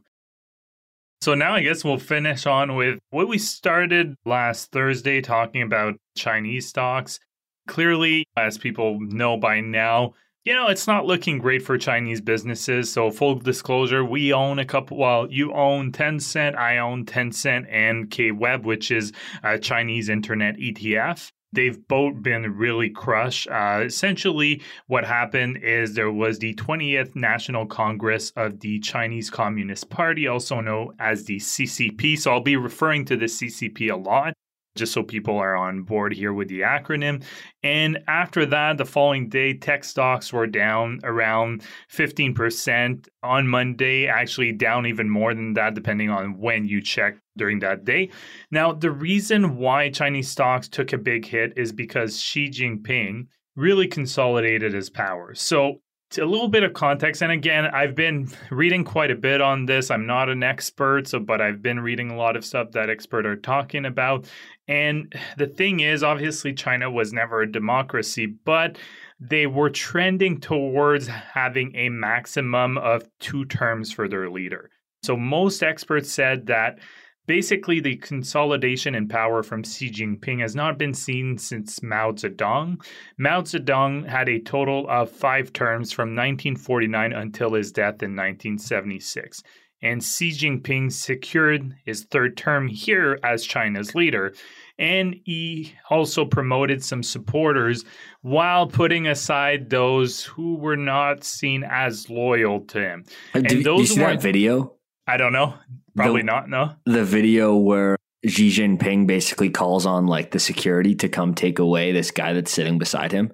[1.22, 5.96] So now I guess we'll finish on with what we started last Thursday talking about
[6.16, 7.20] Chinese stocks.
[7.68, 10.14] Clearly, as people know by now,
[10.46, 12.92] you know, it's not looking great for Chinese businesses.
[12.92, 14.98] So, full disclosure, we own a couple.
[14.98, 19.12] Well, you own Tencent, I own Tencent and KWeb, which is
[19.44, 23.48] a Chinese internet ETF they've both been really crushed.
[23.48, 29.90] Uh, essentially, what happened is there was the 20th National Congress of the Chinese Communist
[29.90, 32.20] Party, also known as the CCP.
[32.20, 34.34] So I'll be referring to the CCP a lot
[34.76, 37.24] just so people are on board here with the acronym.
[37.64, 43.08] And after that, the following day, tech stocks were down around 15%.
[43.24, 47.84] On Monday, actually down even more than that, depending on when you check during that
[47.84, 48.10] day.
[48.52, 53.88] Now, the reason why Chinese stocks took a big hit is because Xi Jinping really
[53.88, 55.34] consolidated his power.
[55.34, 55.82] So
[56.18, 59.90] a little bit of context and again i've been reading quite a bit on this
[59.92, 63.26] i'm not an expert so but i've been reading a lot of stuff that experts
[63.26, 64.26] are talking about
[64.68, 68.78] and the thing is obviously china was never a democracy but
[69.20, 74.70] they were trending towards having a maximum of two terms for their leader
[75.04, 76.80] so most experts said that
[77.28, 82.86] Basically, the consolidation in power from Xi Jinping has not been seen since Mao Zedong.
[83.18, 89.42] Mao Zedong had a total of five terms from 1949 until his death in 1976.
[89.82, 94.34] And Xi Jinping secured his third term here as China's leader.
[94.80, 97.86] And he also promoted some supporters
[98.22, 103.06] while putting aside those who were not seen as loyal to him.
[103.34, 104.76] And do, those you see that video?
[105.08, 105.54] I don't know.
[105.96, 106.50] Probably the, not.
[106.50, 106.74] No.
[106.86, 111.92] The video where Xi Jinping basically calls on like the security to come take away
[111.92, 113.32] this guy that's sitting beside him.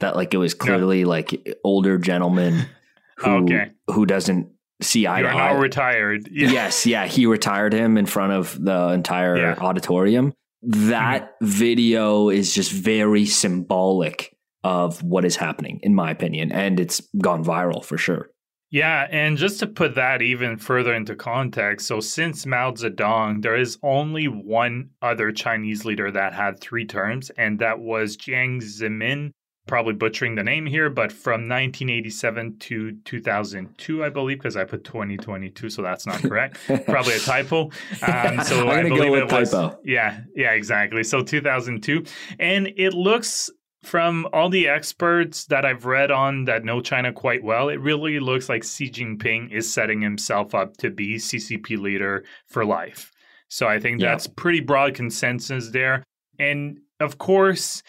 [0.00, 2.66] That like it was clearly like older gentleman
[3.18, 3.70] who okay.
[3.86, 4.51] who doesn't
[4.82, 5.52] see eye You're to eye.
[5.52, 6.28] retired.
[6.30, 6.50] Yeah.
[6.50, 9.54] Yes, yeah, he retired him in front of the entire yeah.
[9.58, 10.32] auditorium.
[10.62, 11.46] That mm-hmm.
[11.46, 17.44] video is just very symbolic of what is happening, in my opinion, and it's gone
[17.44, 18.30] viral for sure.
[18.70, 23.56] Yeah, and just to put that even further into context, so since Mao Zedong, there
[23.56, 29.32] is only one other Chinese leader that had three terms, and that was Jiang Zemin.
[29.66, 34.82] Probably butchering the name here, but from 1987 to 2002, I believe, because I put
[34.82, 36.58] 2022, so that's not correct.
[36.86, 37.70] Probably a typo.
[38.02, 39.50] Um, so I believe it was.
[39.52, 39.78] Typo.
[39.84, 41.04] Yeah, yeah, exactly.
[41.04, 42.04] So 2002,
[42.40, 43.50] and it looks
[43.82, 48.20] from all the experts that I've read on that know China quite well, it really
[48.20, 53.12] looks like Xi Jinping is setting himself up to be CCP leader for life.
[53.48, 54.10] So I think yeah.
[54.10, 56.04] that's pretty broad consensus there.
[56.38, 57.82] And of course,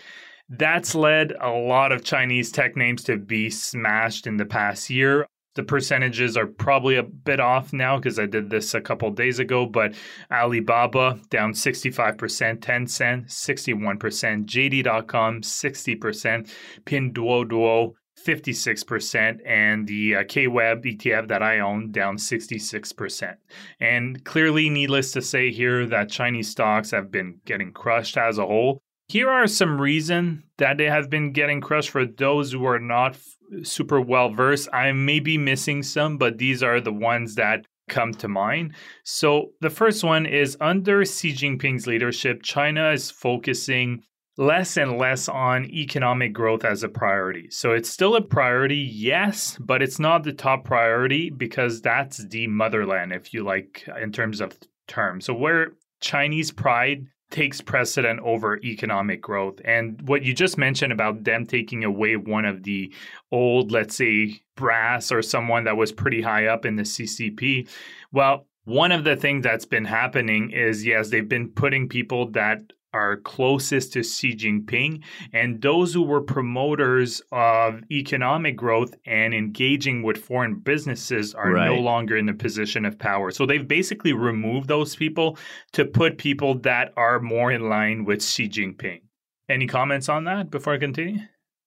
[0.50, 5.26] that's led a lot of Chinese tech names to be smashed in the past year.
[5.56, 9.38] The percentages are probably a bit off now because I did this a couple days
[9.38, 9.94] ago, but
[10.32, 12.18] Alibaba down 65%,
[12.60, 16.50] Tencent 61%, JD.com 60%,
[16.86, 17.94] Pinduoduo
[18.26, 23.36] 56%, and the uh, KWEB ETF that I own down 66%.
[23.80, 28.46] And clearly, needless to say here, that Chinese stocks have been getting crushed as a
[28.46, 28.82] whole.
[29.08, 33.18] Here are some reasons that they have been getting crushed for those who are not
[33.64, 34.70] super well versed.
[34.74, 38.74] I may be missing some, but these are the ones that come to mind.
[39.04, 44.04] So, the first one is under Xi Jinping's leadership, China is focusing
[44.38, 47.50] less and less on economic growth as a priority.
[47.52, 52.48] So it's still a priority, yes, but it's not the top priority because that's the
[52.48, 55.26] motherland, if you like, in terms of terms.
[55.26, 59.60] So where Chinese pride takes precedent over economic growth.
[59.66, 62.94] And what you just mentioned about them taking away one of the
[63.32, 67.68] old, let's say, brass or someone that was pretty high up in the CCP,
[68.12, 72.62] well, one of the things that's been happening is yes, they've been putting people that
[72.94, 80.04] are closest to Xi Jinping and those who were promoters of economic growth and engaging
[80.04, 81.68] with foreign businesses are right.
[81.68, 83.32] no longer in the position of power.
[83.32, 85.38] So they've basically removed those people
[85.74, 89.02] to put people that are more in line with Xi Jinping.
[89.50, 91.20] Any comments on that before I continue?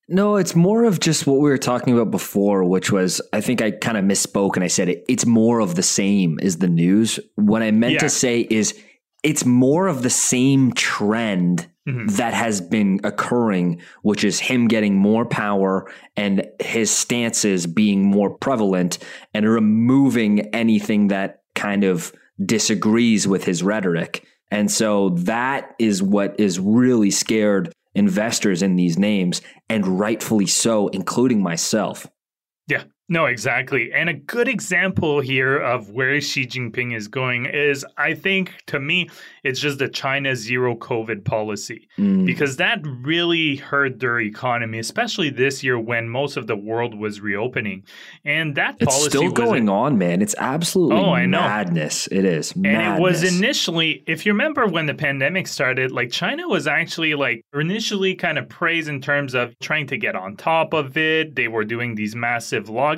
[0.08, 3.60] No, it's more of just what we were talking about before, which was I think
[3.60, 6.68] I kind of misspoke and I said it, it's more of the same is the
[6.68, 7.18] news.
[7.34, 8.00] What I meant yeah.
[8.00, 8.80] to say is
[9.26, 12.06] it's more of the same trend mm-hmm.
[12.14, 18.30] that has been occurring, which is him getting more power and his stances being more
[18.30, 18.98] prevalent
[19.34, 24.24] and removing anything that kind of disagrees with his rhetoric.
[24.52, 30.86] And so that is what is really scared investors in these names, and rightfully so,
[30.88, 32.06] including myself.
[33.08, 33.92] No, exactly.
[33.92, 38.80] And a good example here of where Xi Jinping is going is, I think, to
[38.80, 39.08] me,
[39.44, 42.26] it's just the China zero COVID policy mm.
[42.26, 47.20] because that really hurt their economy, especially this year when most of the world was
[47.20, 47.84] reopening.
[48.24, 50.20] And that it's policy still going on, man.
[50.20, 51.40] It's absolutely oh, I know.
[51.40, 52.08] madness.
[52.08, 56.48] It is, and it was initially, if you remember when the pandemic started, like China
[56.48, 60.72] was actually like initially kind of praised in terms of trying to get on top
[60.72, 61.36] of it.
[61.36, 62.95] They were doing these massive lockdowns,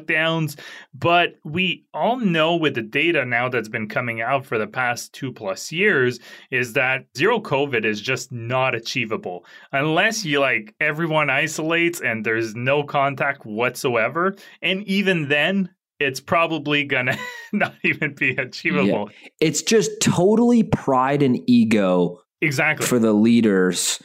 [0.95, 5.13] but we all know with the data now that's been coming out for the past
[5.13, 6.21] two plus years
[6.51, 12.55] is that zero COVID is just not achievable unless you like everyone isolates and there's
[12.55, 14.35] no contact whatsoever.
[14.63, 17.19] And even then, it's probably gonna
[17.53, 19.11] not even be achievable.
[19.11, 19.29] Yeah.
[19.41, 24.01] It's just totally pride and ego exactly for the leaders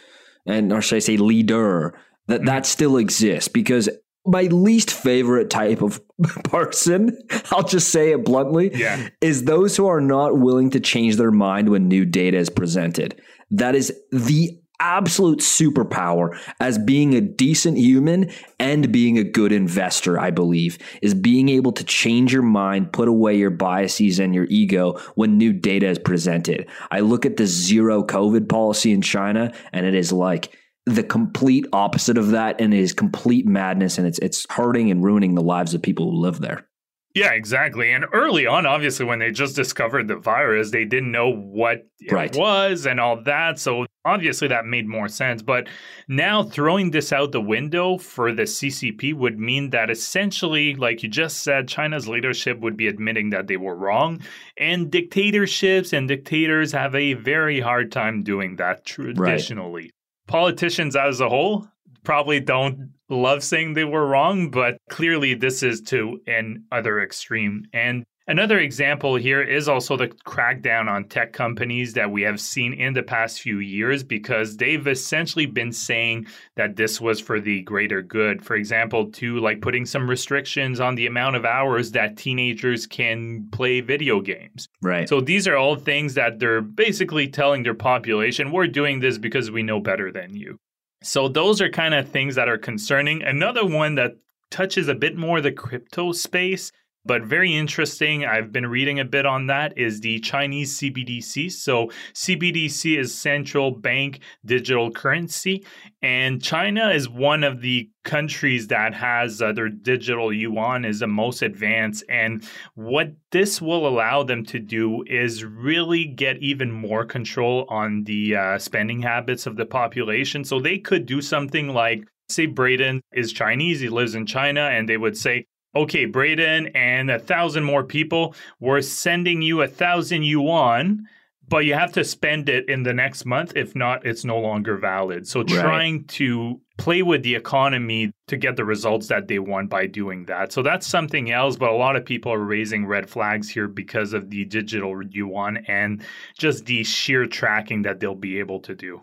[0.46, 1.94] and or should I say leader
[2.28, 2.46] that mm-hmm.
[2.46, 3.89] that still exists because
[4.26, 6.01] my least favorite type of
[6.45, 7.17] person,
[7.51, 9.09] I'll just say it bluntly, yeah.
[9.21, 13.21] is those who are not willing to change their mind when new data is presented.
[13.51, 20.19] That is the absolute superpower as being a decent human and being a good investor,
[20.19, 24.45] I believe, is being able to change your mind, put away your biases and your
[24.49, 26.67] ego when new data is presented.
[26.91, 31.65] I look at the zero COVID policy in China and it is like, the complete
[31.71, 35.41] opposite of that and it is complete madness and it's it's hurting and ruining the
[35.41, 36.67] lives of people who live there.
[37.15, 37.91] Yeah, exactly.
[37.91, 42.11] And early on, obviously, when they just discovered the virus, they didn't know what it
[42.11, 42.36] right.
[42.36, 43.59] was and all that.
[43.59, 45.43] So obviously, that made more sense.
[45.43, 45.67] But
[46.07, 51.09] now throwing this out the window for the CCP would mean that essentially, like you
[51.09, 54.19] just said, China's leadership would be admitting that they were wrong.
[54.57, 59.84] And dictatorships and dictators have a very hard time doing that traditionally.
[59.84, 59.91] Right
[60.28, 61.67] politicians as a whole
[62.03, 67.65] probably don't love saying they were wrong, but clearly this is to an other extreme.
[67.74, 72.74] And another example here is also the crackdown on tech companies that we have seen
[72.74, 77.61] in the past few years because they've essentially been saying that this was for the
[77.63, 78.43] greater good.
[78.43, 83.47] For example, to like putting some restrictions on the amount of hours that teenagers can
[83.51, 84.67] play video games.
[84.82, 85.07] Right.
[85.07, 89.51] So these are all things that they're basically telling their population, we're doing this because
[89.51, 90.59] we know better than you.
[91.03, 93.24] So those are kind of things that are concerning.
[93.24, 94.15] Another one that
[94.53, 96.71] touches a bit more the crypto space,
[97.06, 98.26] but very interesting.
[98.26, 101.51] I've been reading a bit on that is the Chinese CBDC.
[101.51, 105.66] So CBDC is central bank digital currency
[106.01, 111.08] and China is one of the countries that has uh, their digital yuan is the
[111.08, 112.45] most advanced and
[112.76, 118.36] what this will allow them to do is really get even more control on the
[118.36, 123.32] uh, spending habits of the population so they could do something like say Braden is
[123.32, 125.45] Chinese, he lives in China, and they would say,
[125.76, 131.07] okay, Braden and a thousand more people, we're sending you a thousand yuan,
[131.47, 133.53] but you have to spend it in the next month.
[133.55, 135.28] If not, it's no longer valid.
[135.28, 135.49] So Right.
[135.49, 140.26] trying to play with the economy to get the results that they want by doing
[140.26, 140.51] that.
[140.51, 144.13] So that's something else, but a lot of people are raising red flags here because
[144.13, 146.01] of the digital yuan and
[146.38, 149.01] just the sheer tracking that they'll be able to do.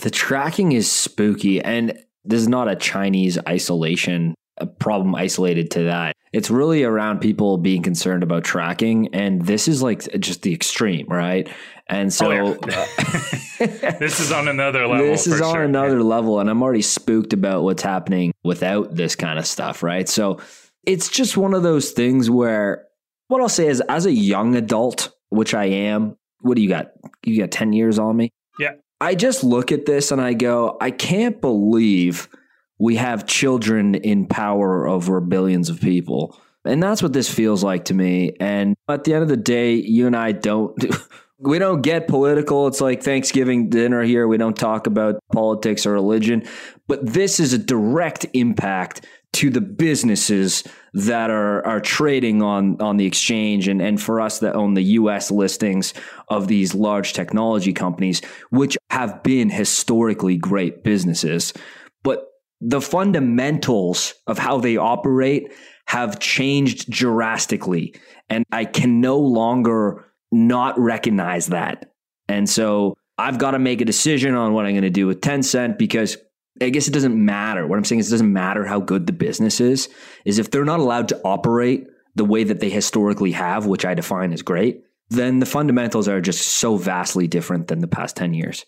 [0.00, 5.84] The tracking is spooky, and this is not a Chinese isolation, a problem isolated to
[5.84, 6.14] that.
[6.32, 11.06] It's really around people being concerned about tracking, and this is like just the extreme,
[11.08, 11.48] right?
[11.88, 12.86] And so Oh, yeah.
[13.98, 15.06] This is on another level.
[15.06, 15.62] this is on sure.
[15.64, 20.08] another level, and I'm already spooked about what's happening without this kind of stuff, right?
[20.08, 20.38] So
[20.86, 22.86] it's just one of those things where
[23.28, 26.92] what I'll say is, as a young adult, which I am, what do you got?
[27.24, 28.30] You got 10 years on me?
[28.58, 28.72] Yeah.
[29.00, 32.28] I just look at this and I go, I can't believe
[32.78, 36.38] we have children in power over billions of people.
[36.64, 38.32] And that's what this feels like to me.
[38.40, 40.76] And at the end of the day, you and I don't
[41.38, 42.66] we don't get political.
[42.66, 44.26] It's like Thanksgiving dinner here.
[44.26, 46.44] We don't talk about politics or religion,
[46.88, 50.64] but this is a direct impact to the businesses
[50.94, 54.82] that are are trading on on the exchange and and for us that own the
[54.82, 55.94] US listings
[56.28, 61.52] of these large technology companies which have been historically great businesses
[62.02, 62.26] but
[62.60, 65.52] the fundamentals of how they operate
[65.86, 67.94] have changed drastically
[68.28, 71.92] and I can no longer not recognize that.
[72.28, 75.20] And so I've got to make a decision on what I'm going to do with
[75.20, 76.16] Tencent because
[76.60, 77.66] I guess it doesn't matter.
[77.66, 79.88] What I'm saying is it doesn't matter how good the business is,
[80.24, 81.86] is if they're not allowed to operate
[82.16, 86.20] the way that they historically have, which I define as great, then the fundamentals are
[86.20, 88.66] just so vastly different than the past 10 years.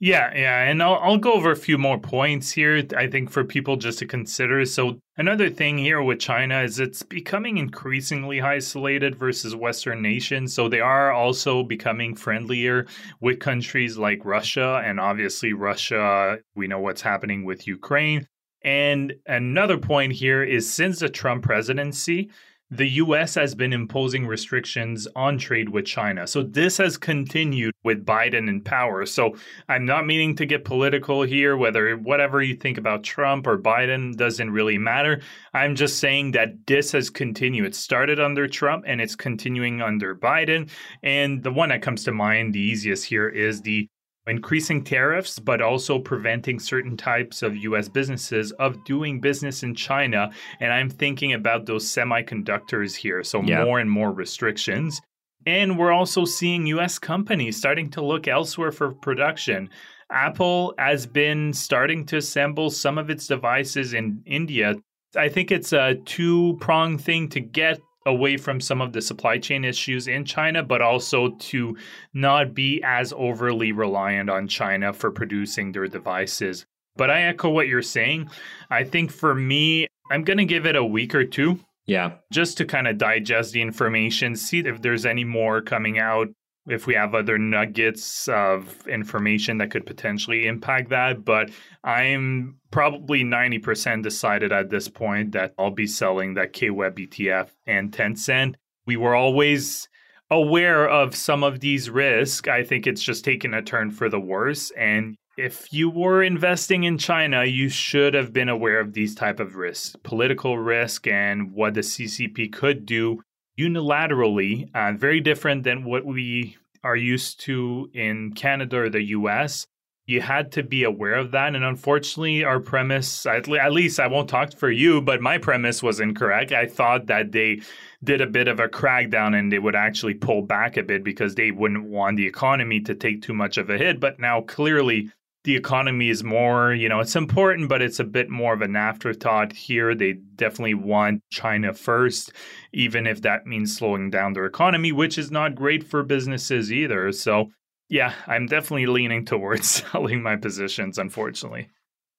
[0.00, 2.84] Yeah, yeah, and I'll, I'll go over a few more points here.
[2.96, 4.64] I think for people just to consider.
[4.64, 10.54] So another thing here with China is it's becoming increasingly isolated versus Western nations.
[10.54, 12.86] So they are also becoming friendlier
[13.20, 16.38] with countries like Russia, and obviously Russia.
[16.54, 18.28] We know what's happening with Ukraine.
[18.62, 22.30] And another point here is since the Trump presidency,
[22.70, 26.26] the US has been imposing restrictions on trade with China.
[26.26, 29.06] So this has continued with Biden in power.
[29.06, 29.36] So
[29.68, 34.16] I'm not meaning to get political here, whether whatever you think about Trump or Biden
[34.16, 35.22] doesn't really matter.
[35.54, 37.66] I'm just saying that this has continued.
[37.66, 40.68] It started under Trump and it's continuing under Biden.
[41.02, 43.88] And the one that comes to mind, the easiest here, is the
[44.28, 50.30] increasing tariffs, but also preventing certain types of US businesses of doing business in China.
[50.60, 53.22] And I'm thinking about those semiconductors here.
[53.22, 53.64] So Yeah.
[53.64, 55.00] more and more restrictions.
[55.46, 59.70] And we're also seeing US companies starting to look elsewhere for production.
[60.10, 64.76] Apple has been starting to assemble some of its devices in India.
[65.16, 69.38] I think it's a two pronged thing to get away from some of the supply
[69.38, 71.76] chain issues in China, but also to
[72.14, 76.66] not be as overly reliant on China for producing their devices.
[76.96, 78.28] But I echo what you're saying.
[78.70, 82.12] I think for me, I'm going to give it a week or two Yeah.
[82.32, 86.28] just to kind of digest the information, see if there's any more coming out,
[86.68, 91.24] if we have other nuggets of information that could potentially impact that.
[91.24, 91.50] But
[91.82, 97.90] I'm probably 90% decided at this point that I'll be selling that KWeb ETF and
[97.90, 98.54] Tencent.
[98.86, 99.88] We were always
[100.30, 102.48] aware of some of these risks.
[102.48, 104.70] I think it's just taken a turn for the worse.
[104.72, 109.40] And if you were investing in China, you should have been aware of these type
[109.40, 113.22] of risks, political risk and what the CCP could do
[113.58, 119.66] unilaterally, uh, very different than what we are used to in Canada or the US.
[120.06, 121.54] You had to be aware of that.
[121.54, 125.36] And unfortunately, our premise, at, le- at least I won't talk for you, but my
[125.36, 126.50] premise was incorrect.
[126.50, 127.60] I thought that they
[128.02, 131.34] did a bit of a crackdown and they would actually pull back a bit because
[131.34, 134.00] they wouldn't want the economy to take too much of a hit.
[134.00, 135.10] But now clearly,
[135.48, 138.76] the economy is more, you know, it's important, but it's a bit more of an
[138.76, 139.94] afterthought here.
[139.94, 142.32] They definitely want China first,
[142.74, 147.12] even if that means slowing down their economy, which is not great for businesses either.
[147.12, 147.46] So,
[147.88, 151.70] yeah, I'm definitely leaning towards selling my positions, unfortunately.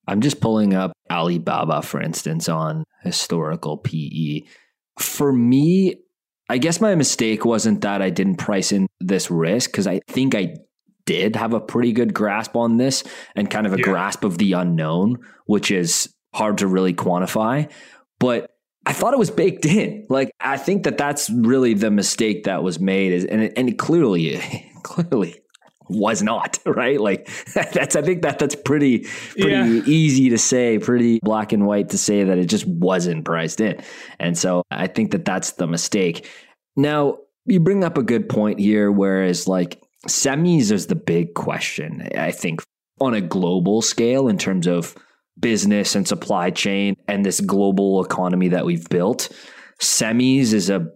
[0.08, 4.42] I'm just pulling up Alibaba, for instance, on historical PE.
[4.98, 5.98] For me,
[6.50, 10.34] I guess my mistake wasn't that I didn't price in this risk because I think
[10.34, 10.56] I
[11.10, 13.04] did have a pretty good grasp on this
[13.36, 13.84] and kind of a Yeah.
[13.84, 17.68] grasp of the unknown, which is hard to really quantify.
[18.20, 18.52] But
[18.86, 20.06] I thought it was baked in.
[20.08, 23.68] Like I think that that's really the mistake that was made, is and it, and
[23.68, 24.40] it clearly,
[24.84, 25.42] clearly
[25.90, 27.02] was not, right?
[27.02, 29.82] Like that's I think that that's pretty pretty yeah.
[29.88, 33.82] easy to say, pretty black and white to say that it just wasn't priced in.
[34.20, 36.30] And so I think that that's the mistake.
[36.78, 42.08] Now, you bring up a good point here whereas like semis is the big question,
[42.16, 42.62] I think
[43.02, 44.96] on a global scale in terms of
[45.40, 49.30] business and supply chain and this global economy that we've built.
[49.82, 50.88] Semis is a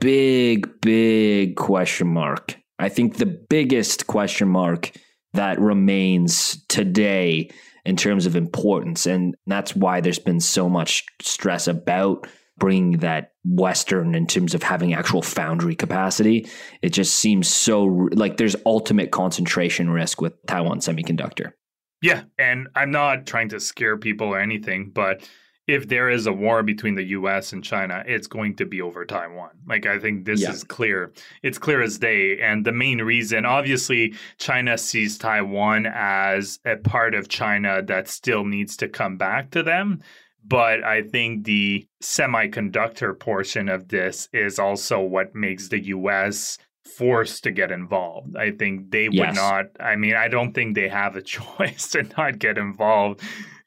[0.00, 2.56] big, big question mark.
[2.78, 4.90] I think the biggest question mark
[5.32, 7.50] that remains today
[7.84, 9.06] in terms of importance.
[9.06, 12.26] And that's why there's been so much stress about
[12.58, 16.48] bringing that Western in terms of having actual foundry capacity.
[16.82, 21.52] It just seems so like there's ultimate concentration risk with Taiwan Semiconductor.
[22.00, 22.24] Yeah.
[22.38, 25.28] And I'm not trying to scare people or anything, but
[25.66, 29.06] if there is a war between the US and China, it's going to be over
[29.06, 29.50] Taiwan.
[29.66, 30.50] Like, I think this yeah.
[30.50, 31.12] is clear.
[31.42, 32.38] It's clear as day.
[32.40, 38.44] And the main reason, obviously, China sees Taiwan as a part of China that still
[38.44, 40.02] needs to come back to them.
[40.46, 46.58] But I think the semiconductor portion of this is also what makes the US
[46.98, 48.36] forced to get involved.
[48.36, 49.36] I think they would yes.
[49.36, 53.22] not, I mean, I don't think they have a choice to not get involved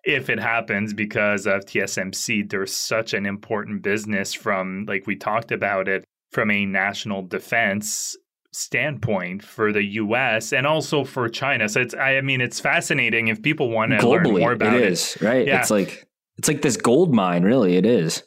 [0.07, 5.51] if it happens because of TSMC, there's such an important business from, like we talked
[5.51, 8.15] about it, from a national defense
[8.53, 11.67] standpoint for the US and also for China.
[11.69, 14.81] So it's I mean it's fascinating if people want to Globally, learn more about it.
[14.81, 15.45] It is, right?
[15.45, 15.59] Yeah.
[15.59, 16.06] It's like
[16.37, 17.75] it's like this gold mine, really.
[17.75, 18.23] It is.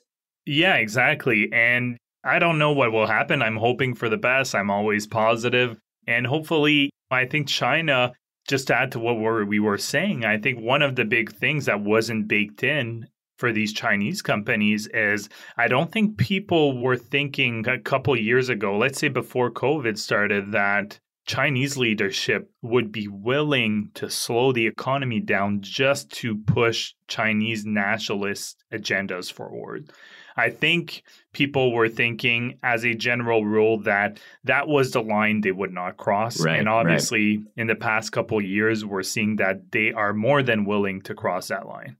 [0.47, 1.49] Yeah, exactly.
[1.53, 3.43] And I don't know what will happen.
[3.43, 4.55] I'm hoping for the best.
[4.55, 5.79] I'm always positive.
[6.07, 8.13] And hopefully I think China
[8.49, 9.15] just to add to what
[9.47, 13.07] we were saying, I think one of the big things that wasn't baked in
[13.39, 18.77] for these Chinese companies is I don't think people were thinking a couple years ago,
[18.77, 20.99] let's say before COVID started, that
[21.31, 28.64] Chinese leadership would be willing to slow the economy down just to push Chinese nationalist
[28.72, 29.93] agendas forward.
[30.37, 35.53] I think people were thinking, as a general rule, that that was the line they
[35.53, 36.41] would not cross.
[36.41, 37.47] Right, and obviously, right.
[37.57, 41.47] in the past couple years, we're seeing that they are more than willing to cross
[41.47, 41.97] that line.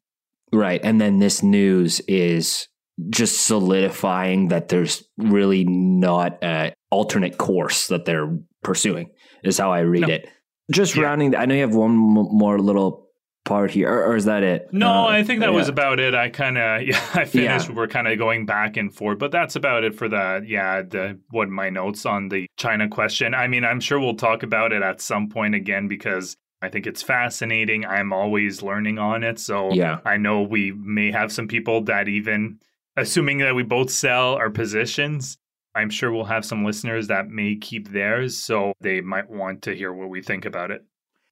[0.53, 0.81] Right.
[0.83, 2.67] And then this news is
[3.11, 9.11] just solidifying that there's really not an alternate course that they're pursuing,
[9.43, 10.09] is how I read no.
[10.09, 10.29] it.
[10.71, 11.05] Just yeah.
[11.05, 13.11] rounding, I know you have one more little
[13.45, 14.69] part here, or, or is that it?
[14.73, 15.57] No, uh, I think that yeah.
[15.57, 16.15] was about it.
[16.15, 17.69] I kind of yeah, I finished.
[17.69, 17.75] Yeah.
[17.75, 20.49] We're kind of going back and forth, but that's about it for that.
[20.49, 23.35] yeah the what my notes on the China question.
[23.35, 26.87] I mean, I'm sure we'll talk about it at some point again because I think
[26.87, 27.87] it's fascinating.
[27.87, 32.09] I'm always learning on it, so yeah, I know we may have some people that
[32.09, 32.59] even
[32.97, 35.39] assuming that we both sell our positions.
[35.75, 39.75] I'm sure we'll have some listeners that may keep theirs, so they might want to
[39.75, 40.85] hear what we think about it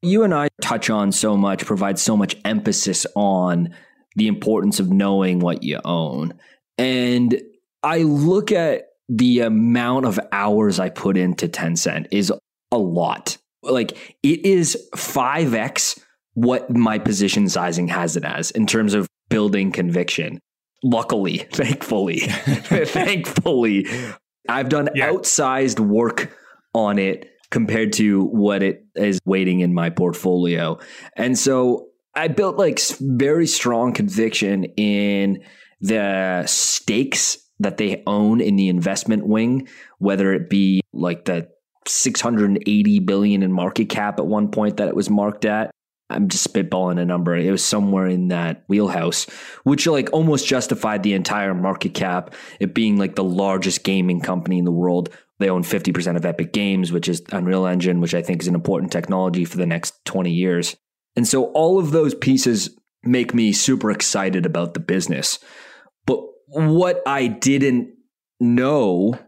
[0.03, 3.75] you and I touch on so much, provide so much emphasis on
[4.17, 6.35] the importance of knowing what you own.
[6.77, 7.41] And
[7.83, 12.33] I look at the amount of hours I put into Tencent is
[12.73, 13.39] a lot.
[13.63, 16.01] Like it is 5x
[16.35, 20.39] what my position sizing has it as in terms of building conviction.
[20.85, 23.87] Luckily, thankfully, thankfully,
[24.49, 25.11] I've done yeah.
[25.11, 26.37] outsized work
[26.75, 30.79] on it compared to what it is weighting in my portfolio.
[31.17, 35.43] And so I built like very strong conviction in
[35.81, 39.69] the stakes that they own in the investment wing,
[39.99, 41.49] whether it be like the
[41.87, 45.71] 680 billion in market cap at one point that it was marked at.
[46.11, 47.37] I'm just spitballing a number.
[47.37, 49.25] It was somewhere in that wheelhouse,
[49.65, 54.59] which like almost justified the entire market cap, it being like the largest gaming company
[54.59, 58.23] in the world they own 50% of Epic Games, which is Unreal Engine, which I
[58.23, 60.77] think is an important technology for the next 20 years.
[61.17, 65.39] And so all of those pieces make me super excited about the business.
[66.07, 67.95] But what I didn't
[68.41, 69.19] know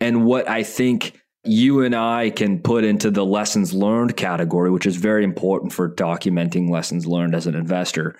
[0.00, 4.86] and what I think you and I can put into the lessons learned category, which
[4.86, 8.16] is very important for documenting lessons learned as an investor,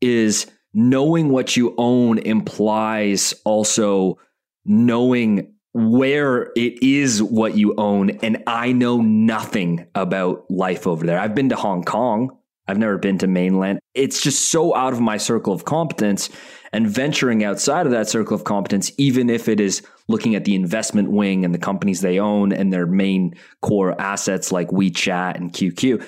[0.00, 4.18] is knowing what you own implies also
[4.64, 11.18] knowing where it is what you own and I know nothing about life over there.
[11.18, 12.36] I've been to Hong Kong.
[12.66, 13.80] I've never been to mainland.
[13.92, 16.30] It's just so out of my circle of competence
[16.74, 20.56] and venturing outside of that circle of competence, even if it is looking at the
[20.56, 25.52] investment wing and the companies they own and their main core assets like WeChat and
[25.52, 26.04] QQ,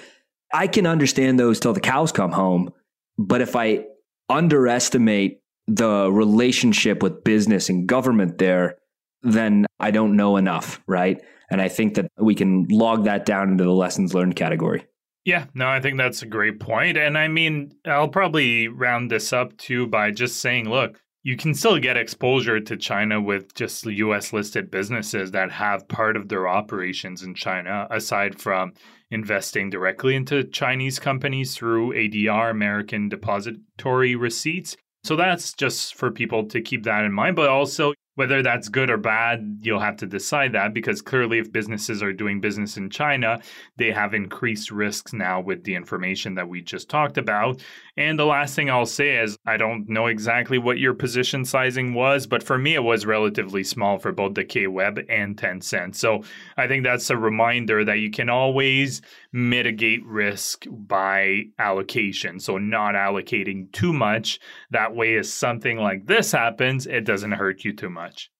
[0.53, 2.73] I can understand those till the cows come home.
[3.17, 3.85] But if I
[4.29, 5.39] underestimate
[5.69, 8.79] the relationship with business and government there,
[9.23, 11.23] then I don't know enough, right?
[11.49, 14.85] And I think that we can log that down into the lessons learned category.
[15.27, 16.97] Yeah, no, I think that's a great point.
[16.97, 21.53] And I mean, I'll probably round this up too by just saying, look, you can
[21.53, 26.47] still get exposure to China with just US listed businesses that have part of their
[26.47, 28.73] operations in China, aside from
[29.11, 34.77] investing directly into Chinese companies through ADR, American Depository Receipts.
[35.03, 37.35] So that's just for people to keep that in mind.
[37.35, 41.53] But also, whether that's good or bad, you'll have to decide that because clearly, if
[41.53, 43.41] businesses are doing business in China,
[43.77, 47.63] they have increased risks now with the information that we just talked about.
[47.97, 51.95] And the last thing I'll say is I don't know exactly what your position sizing
[51.95, 55.95] was, but for me, it was relatively small for both the K Web and Tencent.
[55.95, 56.23] So
[56.57, 59.03] I think that's a reminder that you can always
[59.33, 62.41] mitigate risk by allocation.
[62.41, 64.39] So not allocating too much.
[64.71, 68.31] That way, if something like this happens, it doesn't hurt you too much?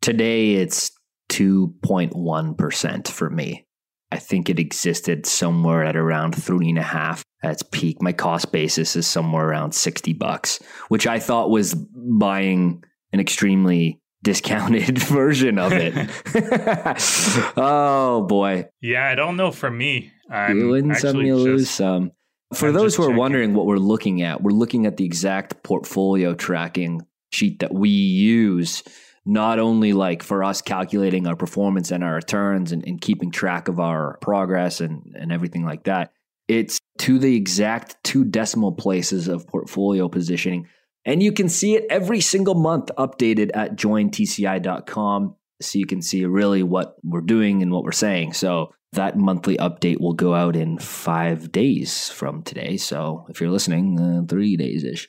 [0.00, 0.90] Today it's
[1.30, 3.66] 2.1% for me.
[4.12, 8.00] I think it existed somewhere at around three and a half at its peak.
[8.00, 14.00] My cost basis is somewhere around 60 bucks, which I thought was buying an extremely
[14.22, 15.94] discounted version of it.
[17.56, 18.66] oh boy.
[18.80, 20.12] Yeah, I don't know for me.
[20.30, 22.12] I'm you win some, you lose some.
[22.54, 23.18] For I'm those who are checking.
[23.18, 27.02] wondering what we're looking at, we're looking at the exact portfolio tracking
[27.32, 28.82] sheet that we use
[29.24, 33.66] not only like for us calculating our performance and our returns and, and, keeping track
[33.66, 36.12] of our progress and, and everything like that.
[36.46, 40.68] It's to the exact two decimal places of portfolio positioning.
[41.04, 45.34] And you can see it every single month updated at jointci.com.
[45.60, 48.34] So you can see really what we're doing and what we're saying.
[48.34, 52.76] So that monthly update will go out in five days from today.
[52.76, 55.08] So if you're listening, uh, three days ish.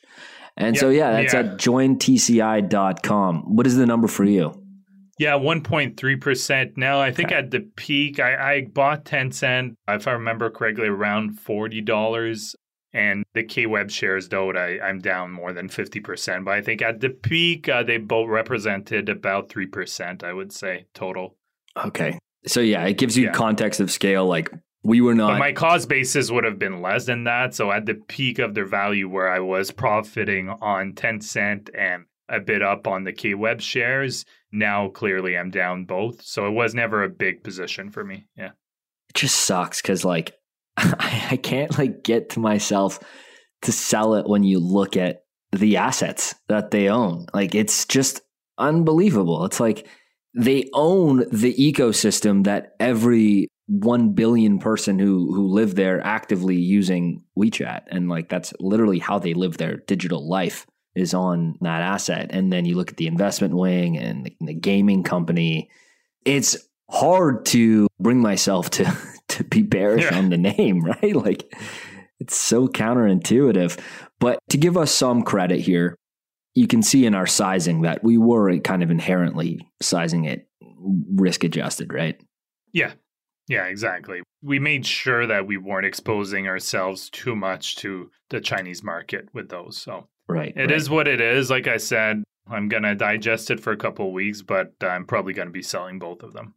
[0.55, 0.79] And yep.
[0.79, 1.39] so, yeah, that's yeah.
[1.41, 3.55] at jointci.com.
[3.55, 4.63] What is the number for you?
[5.19, 6.77] Yeah, 1.3%.
[6.77, 7.39] Now, I think okay.
[7.39, 12.55] at the peak, I, I bought Tencent, if I remember correctly, around $40.
[12.97, 16.43] And the K Web shares, though, I, I'm down more than 50%.
[16.43, 20.87] But I think at the peak, uh, they both represented about 3%, I would say,
[20.95, 21.37] total.
[21.77, 22.17] Okay.
[22.47, 23.33] So, yeah, it gives you yeah.
[23.33, 24.25] context of scale.
[24.25, 24.51] Like
[24.83, 25.33] we were not.
[25.33, 27.53] But my cost basis would have been less than that.
[27.53, 32.39] So at the peak of their value, where I was profiting on Tencent and a
[32.39, 36.23] bit up on the K Web shares, now clearly I'm down both.
[36.23, 38.25] So it was never a big position for me.
[38.35, 38.53] Yeah.
[39.09, 40.33] It just sucks because like
[41.29, 42.99] I can't like get to myself
[43.63, 47.25] to sell it when you look at the assets that they own.
[47.33, 48.21] Like it's just
[48.57, 49.45] unbelievable.
[49.45, 49.87] It's like
[50.35, 57.23] they own the ecosystem that every 1 billion person who who live there actively using
[57.37, 60.65] WeChat and like that's literally how they live their digital life
[60.95, 64.53] is on that asset and then you look at the investment wing and the, the
[64.53, 65.69] gaming company
[66.23, 66.55] it's
[66.89, 68.97] hard to bring myself to
[69.37, 70.17] to be bearish yeah.
[70.17, 71.53] on the name right like
[72.19, 73.79] it's so counterintuitive
[74.19, 75.95] but to give us some credit here
[76.55, 80.47] you can see in our sizing that we were kind of inherently sizing it
[81.15, 82.21] risk adjusted right
[82.73, 82.93] yeah
[83.47, 84.21] yeah, exactly.
[84.43, 89.49] We made sure that we weren't exposing ourselves too much to the Chinese market with
[89.49, 89.77] those.
[89.77, 90.71] So right, it right.
[90.71, 91.49] is what it is.
[91.49, 95.33] Like I said, I'm gonna digest it for a couple of weeks, but I'm probably
[95.33, 96.55] gonna be selling both of them.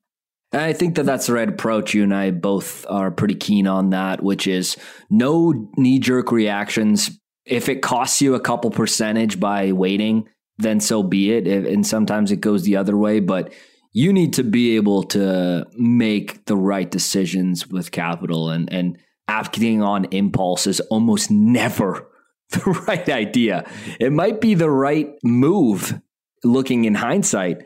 [0.53, 1.95] I think that that's the right approach.
[1.95, 4.77] You and I both are pretty keen on that, which is
[5.09, 7.11] no knee jerk reactions.
[7.45, 10.29] If it costs you a couple percentage by waiting,
[10.59, 11.47] then so be it.
[11.47, 13.53] And sometimes it goes the other way, but
[13.93, 18.99] you need to be able to make the right decisions with capital and and
[19.29, 22.09] acting on impulse is almost never
[22.51, 23.65] the right idea.
[24.01, 26.01] It might be the right move
[26.43, 27.63] looking in hindsight,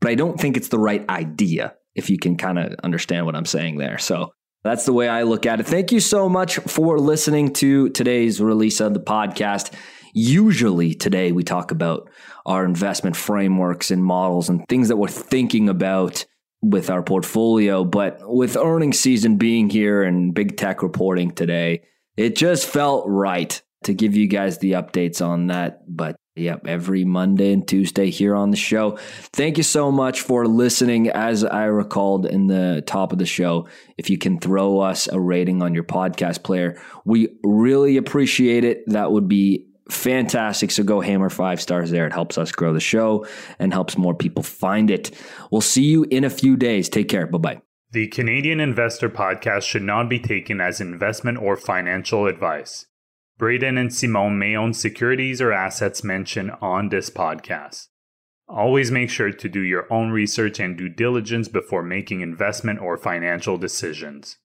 [0.00, 3.34] but I don't think it's the right idea if you can kind of understand what
[3.34, 3.98] I'm saying there.
[3.98, 4.32] So
[4.62, 5.66] that's the way I look at it.
[5.66, 9.72] Thank you so much for listening to today's release of the podcast.
[10.14, 12.08] Usually today we talk about
[12.46, 16.24] our investment frameworks and models and things that we're thinking about
[16.62, 17.84] with our portfolio.
[17.84, 21.82] But with earnings season being here and big tech reporting today,
[22.16, 25.82] it just felt right to give you guys the updates on that.
[25.86, 28.96] But yep, every Monday and Tuesday here on the show.
[29.32, 31.08] Thank you so much for listening.
[31.10, 35.20] As I recalled in the top of the show, if you can throw us a
[35.20, 38.84] rating on your podcast player, we really appreciate it.
[38.86, 40.70] That would be fantastic.
[40.70, 42.06] So go hammer five stars there.
[42.06, 43.26] It helps us grow the show
[43.58, 45.10] and helps more people find it.
[45.50, 46.88] We'll see you in a few days.
[46.88, 47.26] Take care.
[47.26, 47.62] Bye bye.
[47.92, 52.84] The Canadian Investor Podcast should not be taken as investment or financial advice.
[53.38, 57.86] Braden and Simon may own securities or assets mentioned on this podcast.
[58.48, 62.96] Always make sure to do your own research and due diligence before making investment or
[62.96, 64.38] financial decisions.